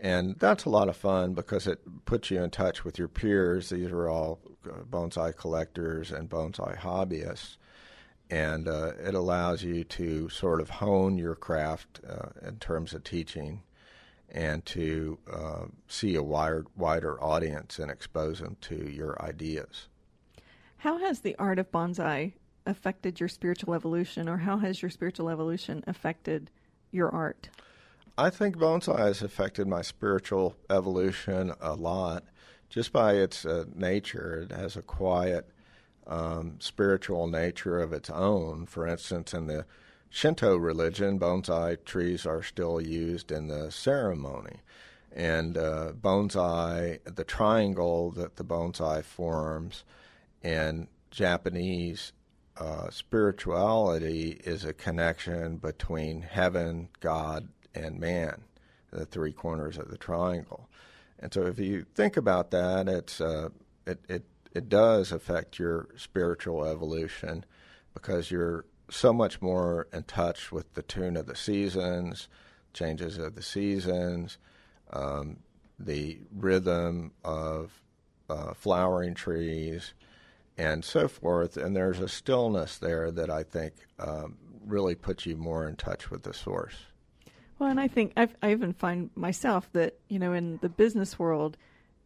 And 0.00 0.36
that's 0.38 0.64
a 0.64 0.70
lot 0.70 0.88
of 0.88 0.96
fun 0.96 1.34
because 1.34 1.66
it 1.66 1.80
puts 2.04 2.30
you 2.30 2.42
in 2.42 2.50
touch 2.50 2.84
with 2.84 2.98
your 2.98 3.08
peers. 3.08 3.70
These 3.70 3.90
are 3.90 4.08
all 4.08 4.40
uh, 4.66 4.82
bonsai 4.90 5.36
collectors 5.36 6.10
and 6.10 6.28
bonsai 6.28 6.76
hobbyists. 6.78 7.56
And 8.30 8.68
uh, 8.68 8.92
it 9.02 9.14
allows 9.14 9.62
you 9.62 9.84
to 9.84 10.28
sort 10.28 10.60
of 10.60 10.70
hone 10.70 11.16
your 11.18 11.34
craft 11.34 12.00
uh, 12.08 12.46
in 12.46 12.56
terms 12.58 12.92
of 12.92 13.04
teaching 13.04 13.62
and 14.30 14.64
to 14.66 15.18
uh, 15.32 15.66
see 15.86 16.16
a 16.16 16.22
wider, 16.22 16.66
wider 16.76 17.22
audience 17.22 17.78
and 17.78 17.90
expose 17.90 18.40
them 18.40 18.56
to 18.62 18.90
your 18.90 19.20
ideas. 19.22 19.88
How 20.78 20.98
has 20.98 21.20
the 21.20 21.36
art 21.38 21.58
of 21.58 21.70
bonsai 21.70 22.32
affected 22.66 23.20
your 23.20 23.28
spiritual 23.28 23.74
evolution, 23.74 24.28
or 24.28 24.38
how 24.38 24.58
has 24.58 24.82
your 24.82 24.90
spiritual 24.90 25.30
evolution 25.30 25.84
affected 25.86 26.50
your 26.90 27.10
art? 27.10 27.48
I 28.16 28.30
think 28.30 28.56
bonsai 28.56 28.98
has 28.98 29.22
affected 29.22 29.66
my 29.66 29.82
spiritual 29.82 30.54
evolution 30.70 31.52
a 31.60 31.74
lot 31.74 32.24
just 32.68 32.92
by 32.92 33.14
its 33.14 33.44
uh, 33.44 33.64
nature. 33.74 34.46
It 34.48 34.54
has 34.54 34.76
a 34.76 34.82
quiet 34.82 35.50
um, 36.06 36.56
spiritual 36.60 37.26
nature 37.26 37.80
of 37.80 37.92
its 37.92 38.10
own. 38.10 38.66
For 38.66 38.86
instance, 38.86 39.34
in 39.34 39.48
the 39.48 39.66
Shinto 40.10 40.56
religion, 40.56 41.18
bonsai 41.18 41.84
trees 41.84 42.24
are 42.24 42.42
still 42.42 42.80
used 42.80 43.32
in 43.32 43.48
the 43.48 43.72
ceremony. 43.72 44.60
And 45.10 45.58
uh, 45.58 45.92
bonsai, 46.00 47.00
the 47.04 47.24
triangle 47.24 48.12
that 48.12 48.36
the 48.36 48.44
bonsai 48.44 49.02
forms 49.02 49.82
in 50.40 50.86
Japanese 51.10 52.12
uh, 52.56 52.90
spirituality 52.90 54.40
is 54.44 54.64
a 54.64 54.72
connection 54.72 55.56
between 55.56 56.22
heaven, 56.22 56.88
God, 57.00 57.48
and 57.74 57.98
man, 57.98 58.42
the 58.90 59.06
three 59.06 59.32
corners 59.32 59.78
of 59.78 59.90
the 59.90 59.98
triangle. 59.98 60.68
And 61.18 61.32
so, 61.32 61.46
if 61.46 61.58
you 61.58 61.86
think 61.94 62.16
about 62.16 62.50
that, 62.50 62.88
it's 62.88 63.20
uh, 63.20 63.48
it, 63.86 64.00
it 64.08 64.24
it 64.52 64.68
does 64.68 65.12
affect 65.12 65.58
your 65.58 65.88
spiritual 65.96 66.64
evolution 66.64 67.44
because 67.92 68.30
you're 68.30 68.64
so 68.90 69.12
much 69.12 69.40
more 69.40 69.88
in 69.92 70.02
touch 70.04 70.52
with 70.52 70.72
the 70.74 70.82
tune 70.82 71.16
of 71.16 71.26
the 71.26 71.36
seasons, 71.36 72.28
changes 72.72 73.18
of 73.18 73.34
the 73.34 73.42
seasons, 73.42 74.38
um, 74.92 75.38
the 75.78 76.18
rhythm 76.32 77.12
of 77.24 77.82
uh, 78.28 78.54
flowering 78.54 79.14
trees, 79.14 79.94
and 80.56 80.84
so 80.84 81.08
forth. 81.08 81.56
And 81.56 81.74
there's 81.74 82.00
a 82.00 82.08
stillness 82.08 82.78
there 82.78 83.10
that 83.10 83.30
I 83.30 83.42
think 83.42 83.74
um, 83.98 84.36
really 84.64 84.94
puts 84.94 85.26
you 85.26 85.36
more 85.36 85.68
in 85.68 85.76
touch 85.76 86.10
with 86.10 86.22
the 86.22 86.34
source. 86.34 86.76
Well, 87.58 87.70
and 87.70 87.80
I 87.80 87.88
think 87.88 88.12
I've, 88.16 88.34
I 88.42 88.50
even 88.50 88.72
find 88.72 89.10
myself 89.14 89.70
that, 89.72 89.98
you 90.08 90.18
know, 90.18 90.32
in 90.32 90.58
the 90.60 90.68
business 90.68 91.18
world, 91.18 91.56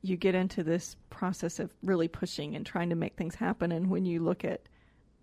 you 0.03 0.17
get 0.17 0.35
into 0.35 0.63
this 0.63 0.97
process 1.11 1.59
of 1.59 1.75
really 1.83 2.09
pushing 2.09 2.55
and 2.55 2.65
trying 2.65 2.91
to 2.91 2.97
make 2.97 3.17
things 3.17 3.35
happen. 3.35 3.73
And 3.73 3.91
when 3.91 4.05
you 4.05 4.23
look 4.23 4.45
at 4.45 4.69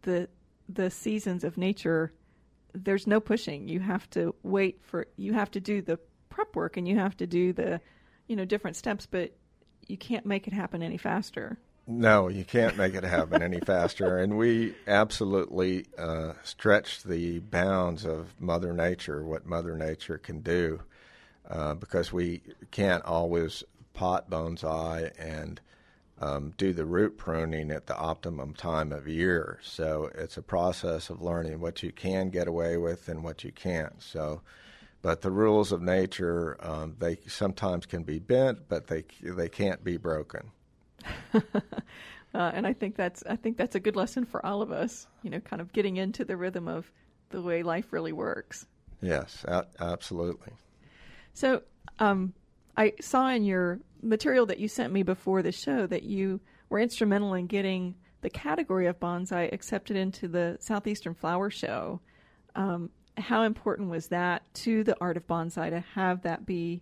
the 0.02 0.28
the 0.68 0.90
seasons 0.90 1.44
of 1.44 1.58
nature, 1.58 2.12
there's 2.74 3.08
no 3.08 3.20
pushing. 3.20 3.68
You 3.68 3.80
have 3.80 4.10
to 4.12 4.34
wait 4.44 4.80
for 4.82 5.08
you 5.16 5.34
have 5.34 5.52
to 5.52 5.60
do 5.60 5.82
the 5.82 6.00
prep 6.30 6.56
work 6.56 6.76
and 6.76 6.88
you 6.88 6.98
have 6.98 7.16
to 7.18 7.28
do 7.28 7.54
the 7.54 7.80
you 8.28 8.36
know 8.36 8.46
different 8.46 8.76
steps, 8.76 9.06
but 9.06 9.32
you 9.88 9.98
can't 9.98 10.26
make 10.26 10.48
it 10.48 10.54
happen 10.54 10.82
any 10.82 10.98
faster. 10.98 11.58
No, 11.88 12.30
you 12.30 12.44
can't 12.44 12.78
make 12.78 12.96
it 12.96 13.04
happen 13.04 13.44
any 13.44 13.60
faster. 13.60 14.18
And 14.18 14.38
we 14.38 14.74
absolutely 14.88 15.86
uh, 15.98 16.34
stretch 16.44 17.04
the 17.04 17.40
bounds 17.40 18.06
of 18.06 18.34
Mother 18.40 18.74
Nature, 18.74 19.24
what 19.24 19.46
Mother 19.46 19.78
Nature 19.78 20.18
can 20.18 20.40
do, 20.42 20.82
uh, 21.48 21.76
because 21.76 22.12
we 22.12 22.42
can't 22.72 23.06
always 23.06 23.64
pot 23.94 24.30
bonsai 24.32 25.12
and 25.20 25.62
um, 26.20 26.54
do 26.58 26.74
the 26.74 26.86
root 26.86 27.18
pruning 27.18 27.70
at 27.70 27.86
the 27.86 27.96
optimum 27.96 28.56
time 28.56 28.92
of 28.92 29.08
year. 29.08 29.60
So 29.62 30.10
it's 30.16 30.38
a 30.38 30.42
process 30.42 31.12
of 31.12 31.22
learning 31.22 31.60
what 31.60 31.84
you 31.84 31.92
can 31.92 32.32
get 32.32 32.48
away 32.48 32.78
with 32.78 33.08
and 33.10 33.24
what 33.24 33.44
you 33.44 33.52
can't. 33.52 34.02
So, 34.02 34.42
but 35.04 35.22
the 35.22 35.30
rules 35.30 35.72
of 35.72 35.84
nature 35.84 36.58
um, 36.62 36.96
they 36.98 37.18
sometimes 37.28 37.86
can 37.86 38.02
be 38.02 38.18
bent, 38.18 38.68
but 38.70 38.88
they 38.88 39.04
they 39.22 39.50
can't 39.50 39.84
be 39.84 39.98
broken. 39.98 40.52
uh, 41.34 41.40
and 42.34 42.66
I 42.66 42.74
think 42.74 42.96
that's 42.96 43.24
I 43.28 43.36
think 43.36 43.58
that's 43.58 43.76
a 43.76 43.80
good 43.80 43.96
lesson 43.96 44.26
for 44.26 44.46
all 44.46 44.62
of 44.62 44.72
us. 44.72 45.08
You 45.24 45.30
know, 45.30 45.40
kind 45.40 45.62
of 45.62 45.74
getting 45.74 45.98
into 45.98 46.26
the 46.26 46.38
rhythm 46.38 46.68
of 46.68 46.92
the 47.30 47.42
way 47.42 47.64
life 47.64 47.92
really 47.92 48.14
works. 48.14 48.66
Yes, 49.02 49.44
a- 49.48 49.68
absolutely. 49.80 50.54
So, 51.34 51.64
um, 52.00 52.34
I 52.78 52.94
saw 53.02 53.30
in 53.30 53.44
your 53.44 53.80
material 54.02 54.46
that 54.48 54.60
you 54.60 54.68
sent 54.68 54.94
me 54.94 55.04
before 55.04 55.42
the 55.42 55.52
show 55.52 55.88
that 55.88 56.04
you 56.04 56.40
were 56.70 56.80
instrumental 56.80 57.34
in 57.34 57.48
getting 57.48 57.96
the 58.22 58.30
category 58.30 58.88
of 58.88 59.00
bonsai 59.00 59.52
accepted 59.54 59.96
into 59.96 60.28
the 60.28 60.58
Southeastern 60.60 61.14
Flower 61.14 61.50
Show. 61.50 62.02
Um, 62.56 62.90
how 63.18 63.44
important 63.44 63.90
was 63.90 64.08
that 64.08 64.42
to 64.56 64.84
the 64.84 64.98
art 65.00 65.18
of 65.18 65.28
bonsai 65.28 65.70
to 65.70 65.80
have 65.94 66.22
that 66.24 66.46
be 66.46 66.82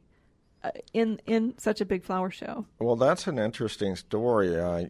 in 0.94 1.20
in 1.26 1.56
such 1.58 1.82
a 1.82 1.86
big 1.86 2.04
flower 2.04 2.30
show? 2.30 2.66
Well, 2.80 2.96
that's 2.96 3.28
an 3.28 3.40
interesting 3.40 3.96
story. 3.96 4.60
I, 4.60 4.90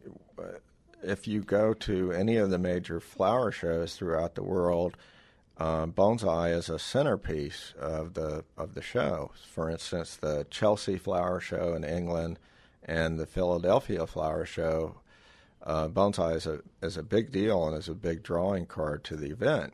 if 1.01 1.27
you 1.27 1.41
go 1.41 1.73
to 1.73 2.11
any 2.11 2.37
of 2.37 2.49
the 2.49 2.57
major 2.57 2.99
flower 2.99 3.51
shows 3.51 3.95
throughout 3.95 4.35
the 4.35 4.43
world, 4.43 4.97
um, 5.57 5.91
bonsai 5.93 6.55
is 6.55 6.69
a 6.69 6.79
centerpiece 6.79 7.73
of 7.79 8.13
the 8.13 8.43
of 8.57 8.73
the 8.73 8.81
show. 8.81 9.31
For 9.51 9.69
instance, 9.69 10.15
the 10.15 10.47
Chelsea 10.49 10.97
Flower 10.97 11.39
Show 11.39 11.73
in 11.75 11.83
England 11.83 12.39
and 12.83 13.19
the 13.19 13.25
Philadelphia 13.25 14.05
Flower 14.07 14.45
Show, 14.45 14.95
uh, 15.61 15.87
bonsai 15.89 16.35
is 16.35 16.47
a 16.47 16.61
is 16.81 16.97
a 16.97 17.03
big 17.03 17.31
deal 17.31 17.67
and 17.67 17.77
is 17.77 17.89
a 17.89 17.93
big 17.93 18.23
drawing 18.23 18.65
card 18.65 19.03
to 19.05 19.15
the 19.15 19.29
event. 19.29 19.73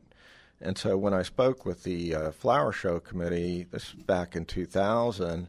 And 0.62 0.77
so 0.77 0.97
when 0.97 1.13
I 1.13 1.21
spoke 1.21 1.65
with 1.65 1.83
the 1.83 2.13
uh, 2.13 2.31
flower 2.31 2.73
show 2.73 2.99
committee, 2.99 3.65
this 3.71 3.93
back 3.93 4.35
in 4.35 4.43
2000, 4.43 5.47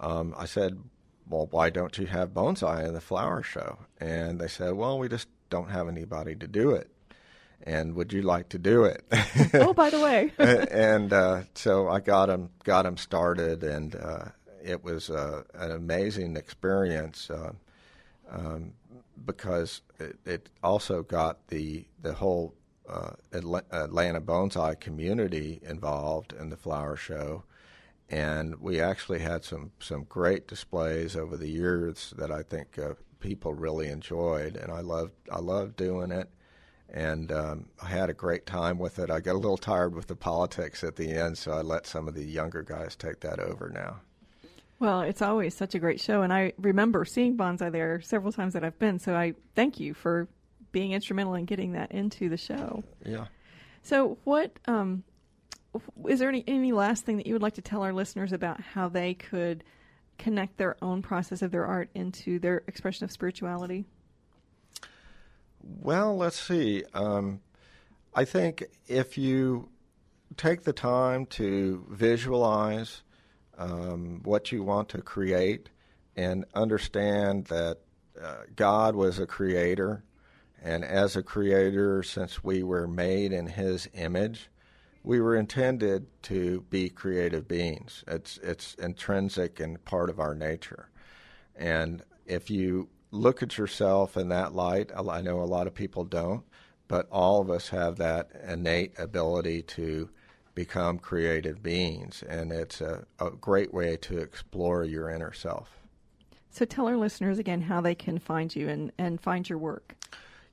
um, 0.00 0.34
I 0.36 0.46
said, 0.46 0.78
"Well, 1.28 1.46
why 1.50 1.70
don't 1.70 1.96
you 1.98 2.06
have 2.06 2.30
bonsai 2.30 2.86
in 2.86 2.94
the 2.94 3.00
flower 3.00 3.42
show?" 3.42 3.78
And 4.00 4.40
they 4.40 4.48
said, 4.48 4.72
"Well, 4.74 4.98
we 4.98 5.08
just 5.08 5.28
don't 5.50 5.70
have 5.70 5.88
anybody 5.88 6.34
to 6.36 6.48
do 6.48 6.70
it." 6.72 6.90
and 7.62 7.94
would 7.94 8.12
you 8.12 8.22
like 8.22 8.48
to 8.50 8.58
do 8.58 8.84
it? 8.84 9.04
oh, 9.54 9.74
by 9.74 9.90
the 9.90 10.00
way. 10.00 10.32
and 10.70 11.12
uh, 11.12 11.42
so 11.54 11.88
I 11.88 12.00
got 12.00 12.30
him 12.30 12.50
got 12.64 12.86
him 12.86 12.96
started, 12.96 13.62
and 13.62 13.94
uh, 13.94 14.24
it 14.62 14.82
was 14.82 15.10
uh, 15.10 15.42
an 15.54 15.72
amazing 15.72 16.36
experience 16.36 17.30
uh, 17.30 17.52
um, 18.30 18.72
because 19.26 19.82
it, 19.98 20.18
it, 20.24 20.48
also 20.62 21.02
got 21.02 21.46
the 21.48 21.84
the 22.02 22.14
whole 22.14 22.54
uh, 22.88 23.10
Atlanta 23.32 24.20
bonsai 24.20 24.78
community 24.78 25.60
involved 25.62 26.32
in 26.32 26.50
the 26.50 26.56
flower 26.56 26.96
show. 26.96 27.44
And 28.10 28.56
we 28.60 28.80
actually 28.80 29.20
had 29.20 29.44
some, 29.44 29.70
some 29.78 30.04
great 30.04 30.48
displays 30.48 31.14
over 31.14 31.36
the 31.36 31.48
years 31.48 32.12
that 32.18 32.32
I 32.32 32.42
think 32.42 32.78
uh, 32.78 32.94
people 33.20 33.54
really 33.54 33.88
enjoyed, 33.88 34.56
and 34.56 34.72
I 34.72 34.80
loved 34.80 35.12
I 35.30 35.38
loved 35.38 35.76
doing 35.76 36.10
it 36.10 36.28
and 36.92 37.30
um, 37.30 37.66
I 37.82 37.88
had 37.88 38.10
a 38.10 38.14
great 38.14 38.46
time 38.46 38.78
with 38.78 38.98
it. 38.98 39.10
I 39.10 39.20
got 39.20 39.32
a 39.32 39.38
little 39.38 39.56
tired 39.56 39.94
with 39.94 40.06
the 40.06 40.16
politics 40.16 40.82
at 40.82 40.96
the 40.96 41.10
end, 41.10 41.38
so 41.38 41.52
I 41.52 41.62
let 41.62 41.86
some 41.86 42.08
of 42.08 42.14
the 42.14 42.24
younger 42.24 42.62
guys 42.62 42.96
take 42.96 43.20
that 43.20 43.38
over 43.38 43.70
now. 43.70 44.00
Well, 44.78 45.02
it's 45.02 45.22
always 45.22 45.54
such 45.54 45.74
a 45.74 45.78
great 45.78 46.00
show, 46.00 46.22
and 46.22 46.32
I 46.32 46.52
remember 46.58 47.04
seeing 47.04 47.36
bonsai 47.36 47.70
there 47.70 48.00
several 48.00 48.32
times 48.32 48.54
that 48.54 48.64
I've 48.64 48.78
been. 48.78 48.98
So 48.98 49.14
I 49.14 49.34
thank 49.54 49.78
you 49.78 49.94
for 49.94 50.26
being 50.72 50.92
instrumental 50.92 51.34
in 51.34 51.44
getting 51.44 51.72
that 51.72 51.92
into 51.92 52.28
the 52.28 52.36
show. 52.36 52.82
Yeah. 53.04 53.26
So, 53.82 54.18
what 54.24 54.58
um, 54.66 55.04
is 56.08 56.18
there 56.18 56.28
any 56.28 56.44
any 56.46 56.72
last 56.72 57.04
thing 57.04 57.16
that 57.18 57.26
you 57.26 57.34
would 57.34 57.42
like 57.42 57.54
to 57.54 57.62
tell 57.62 57.82
our 57.82 57.92
listeners 57.92 58.32
about 58.32 58.60
how 58.60 58.88
they 58.88 59.14
could 59.14 59.64
connect 60.18 60.56
their 60.58 60.76
own 60.82 61.02
process 61.02 61.42
of 61.42 61.50
their 61.50 61.64
art 61.64 61.88
into 61.94 62.38
their 62.38 62.62
expression 62.66 63.04
of 63.04 63.10
spirituality? 63.10 63.84
Well, 65.62 66.16
let's 66.16 66.40
see. 66.40 66.84
Um, 66.94 67.40
I 68.14 68.24
think 68.24 68.64
if 68.86 69.16
you 69.16 69.68
take 70.36 70.62
the 70.64 70.72
time 70.72 71.26
to 71.26 71.84
visualize 71.90 73.02
um, 73.58 74.20
what 74.24 74.52
you 74.52 74.62
want 74.62 74.88
to 74.90 75.02
create 75.02 75.68
and 76.16 76.44
understand 76.54 77.46
that 77.46 77.78
uh, 78.20 78.42
God 78.56 78.94
was 78.94 79.18
a 79.18 79.26
creator, 79.26 80.02
and 80.62 80.84
as 80.84 81.16
a 81.16 81.22
creator, 81.22 82.02
since 82.02 82.42
we 82.42 82.62
were 82.62 82.86
made 82.86 83.32
in 83.32 83.46
His 83.46 83.88
image, 83.94 84.50
we 85.02 85.20
were 85.20 85.36
intended 85.36 86.06
to 86.22 86.62
be 86.70 86.88
creative 86.88 87.48
beings. 87.48 88.04
It's 88.06 88.38
it's 88.42 88.74
intrinsic 88.74 89.60
and 89.60 89.82
part 89.84 90.10
of 90.10 90.20
our 90.20 90.34
nature. 90.34 90.90
And 91.56 92.02
if 92.26 92.50
you 92.50 92.88
look 93.10 93.42
at 93.42 93.58
yourself 93.58 94.16
in 94.16 94.28
that 94.28 94.54
light. 94.54 94.90
I 94.96 95.20
know 95.20 95.40
a 95.40 95.44
lot 95.44 95.66
of 95.66 95.74
people 95.74 96.04
don't, 96.04 96.44
but 96.88 97.08
all 97.10 97.40
of 97.40 97.50
us 97.50 97.68
have 97.70 97.96
that 97.96 98.30
innate 98.46 98.98
ability 98.98 99.62
to 99.62 100.10
become 100.54 100.98
creative 100.98 101.62
beings, 101.62 102.24
and 102.28 102.52
it's 102.52 102.80
a, 102.80 103.04
a 103.18 103.30
great 103.30 103.72
way 103.72 103.96
to 103.96 104.18
explore 104.18 104.84
your 104.84 105.08
inner 105.08 105.32
self. 105.32 105.70
So 106.50 106.64
tell 106.64 106.88
our 106.88 106.96
listeners 106.96 107.38
again 107.38 107.62
how 107.62 107.80
they 107.80 107.94
can 107.94 108.18
find 108.18 108.54
you 108.54 108.68
and, 108.68 108.90
and 108.98 109.20
find 109.20 109.48
your 109.48 109.58
work. 109.58 109.94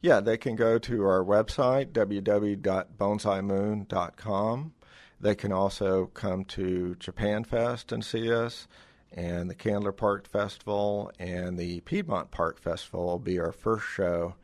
Yeah, 0.07 0.21
they 0.21 0.37
can 0.37 0.55
go 0.55 0.79
to 0.79 1.03
our 1.03 1.23
website, 1.23 1.91
www.bonsaimoon.com. 1.91 4.73
They 5.19 5.35
can 5.35 5.51
also 5.51 6.05
come 6.13 6.45
to 6.45 6.95
Japan 6.95 7.43
Fest 7.43 7.91
and 7.91 8.05
see 8.05 8.31
us 8.31 8.69
and 9.11 9.49
the 9.49 9.55
Candler 9.55 9.91
Park 9.91 10.27
Festival 10.27 11.11
and 11.19 11.57
the 11.57 11.81
Piedmont 11.81 12.31
Park 12.31 12.59
Festival 12.59 13.05
will 13.05 13.19
be 13.19 13.39
our 13.39 13.51
first 13.51 13.85
show, 13.85 14.35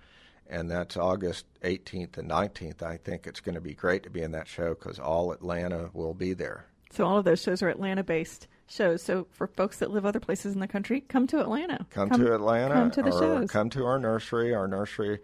and 0.47 0.69
that's 0.69 0.97
August 0.97 1.45
18th 1.63 2.17
and 2.17 2.30
19th. 2.30 2.82
I 2.82 2.97
think 2.97 3.28
it's 3.28 3.39
going 3.39 3.56
to 3.56 3.62
be 3.62 3.73
great 3.73 4.04
to 4.04 4.10
be 4.10 4.21
in 4.21 4.32
that 4.32 4.47
show 4.47 4.69
because 4.69 4.99
all 4.99 5.32
Atlanta 5.32 5.89
will 5.93 6.13
be 6.13 6.34
there. 6.34 6.65
So 6.91 7.06
all 7.06 7.17
of 7.17 7.26
those 7.26 7.41
shows 7.41 7.62
are 7.62 7.69
Atlanta-based 7.69 8.47
shows. 8.67 9.02
So 9.02 9.28
for 9.32 9.47
folks 9.47 9.80
that 9.80 9.91
live 9.91 10.06
other 10.06 10.19
places 10.19 10.54
in 10.54 10.60
the 10.60 10.67
country, 10.67 11.02
come 11.02 11.28
to 11.28 11.39
Atlanta. 11.39 11.86
Come, 11.89 12.10
come 12.10 12.21
to 12.21 12.34
Atlanta. 12.34 12.76
Come 12.76 12.91
to 12.91 13.02
the 13.02 13.12
or 13.12 13.19
shows. 13.19 13.52
Come 13.52 13.69
to 13.71 13.86
our 13.86 13.99
nursery. 13.99 14.54
Our 14.54 14.67
nursery, 14.67 15.19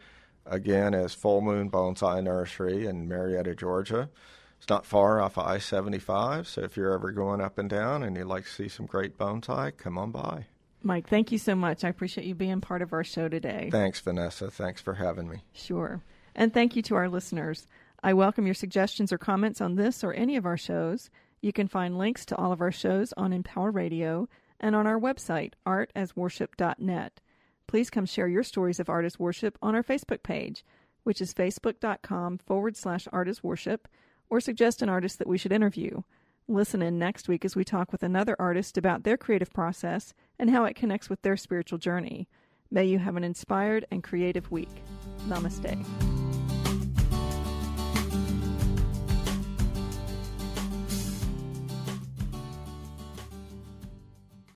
again, 0.50 0.94
is 0.94 1.14
Full 1.14 1.42
Moon 1.42 1.70
Bonsai 1.70 2.24
Nursery 2.24 2.86
in 2.86 3.08
Marietta, 3.08 3.56
Georgia. 3.56 4.10
It's 4.58 4.70
not 4.70 4.86
far 4.86 5.22
off 5.22 5.38
of 5.38 5.48
I 5.48 5.58
75, 5.58 6.48
so 6.48 6.62
if 6.62 6.76
you're 6.76 6.94
ever 6.94 7.12
going 7.12 7.40
up 7.40 7.58
and 7.58 7.70
down 7.70 8.04
and 8.04 8.18
you'd 8.18 8.26
like 8.26 8.44
to 8.44 8.50
see 8.50 8.68
some 8.68 8.86
great 8.86 9.18
bonsai, 9.18 9.76
come 9.78 9.98
on 9.98 10.12
by. 10.12 10.46
Mike, 10.84 11.08
thank 11.08 11.32
you 11.32 11.38
so 11.38 11.56
much. 11.56 11.84
I 11.84 11.90
appreciate 11.90 12.28
you 12.28 12.36
being 12.36 12.62
part 12.62 12.82
of 12.82 12.94
our 12.94 13.04
show 13.04 13.28
today. 13.28 13.70
Thanks, 13.72 14.00
Vanessa. 14.00 14.50
Thanks 14.50 14.82
for 14.82 14.94
having 14.94 15.30
me. 15.30 15.44
Sure. 15.54 16.02
And 16.36 16.54
thank 16.54 16.76
you 16.76 16.82
to 16.84 16.96
our 16.96 17.10
listeners. 17.10 17.68
I 18.02 18.14
welcome 18.14 18.46
your 18.46 18.56
suggestions 18.56 19.12
or 19.12 19.18
comments 19.18 19.60
on 19.62 19.76
this 19.76 20.04
or 20.04 20.14
any 20.14 20.38
of 20.38 20.46
our 20.46 20.58
shows. 20.58 21.10
You 21.42 21.52
can 21.52 21.68
find 21.68 21.98
links 21.98 22.26
to 22.28 22.36
all 22.36 22.52
of 22.52 22.62
our 22.62 22.72
shows 22.72 23.14
on 23.18 23.34
Empower 23.34 23.72
Radio 23.72 24.28
and 24.60 24.76
on 24.76 24.88
our 24.88 25.00
website, 25.00 25.54
artasworship.net. 25.66 27.22
Please 27.69 27.91
come 27.91 28.08
share 28.08 28.27
your 28.27 28.41
stories 28.41 28.79
of 28.79 28.89
Art 28.89 29.05
as 29.05 29.19
Worship 29.19 29.55
on 29.62 29.75
our 29.75 29.84
Facebook 29.84 30.23
page, 30.23 30.65
which 31.03 31.21
is 31.21 31.36
facebook.com 31.36 32.39
forward 32.39 32.75
slash 32.75 33.08
artasworship, 33.13 33.82
or 34.27 34.39
suggest 34.39 34.82
an 34.82 34.89
artist 34.89 35.19
that 35.19 35.27
we 35.27 35.38
should 35.38 35.51
interview. 35.51 36.01
Listen 36.47 36.82
in 36.82 36.97
next 36.97 37.27
week 37.27 37.45
as 37.45 37.55
we 37.55 37.63
talk 37.63 37.91
with 37.91 38.01
another 38.01 38.36
artist 38.39 38.75
about 38.75 39.03
their 39.03 39.17
creative 39.17 39.53
process 39.53 40.15
and 40.39 40.49
how 40.49 40.65
it 40.65 40.75
connects 40.75 41.12
with 41.12 41.21
their 41.21 41.38
spiritual 41.38 41.77
journey. 41.77 42.27
May 42.71 42.86
you 42.86 42.97
have 42.97 43.15
an 43.15 43.23
inspired 43.23 43.86
and 43.91 44.03
creative 44.03 44.49
week. 44.49 44.82
Namaste. 45.27 46.18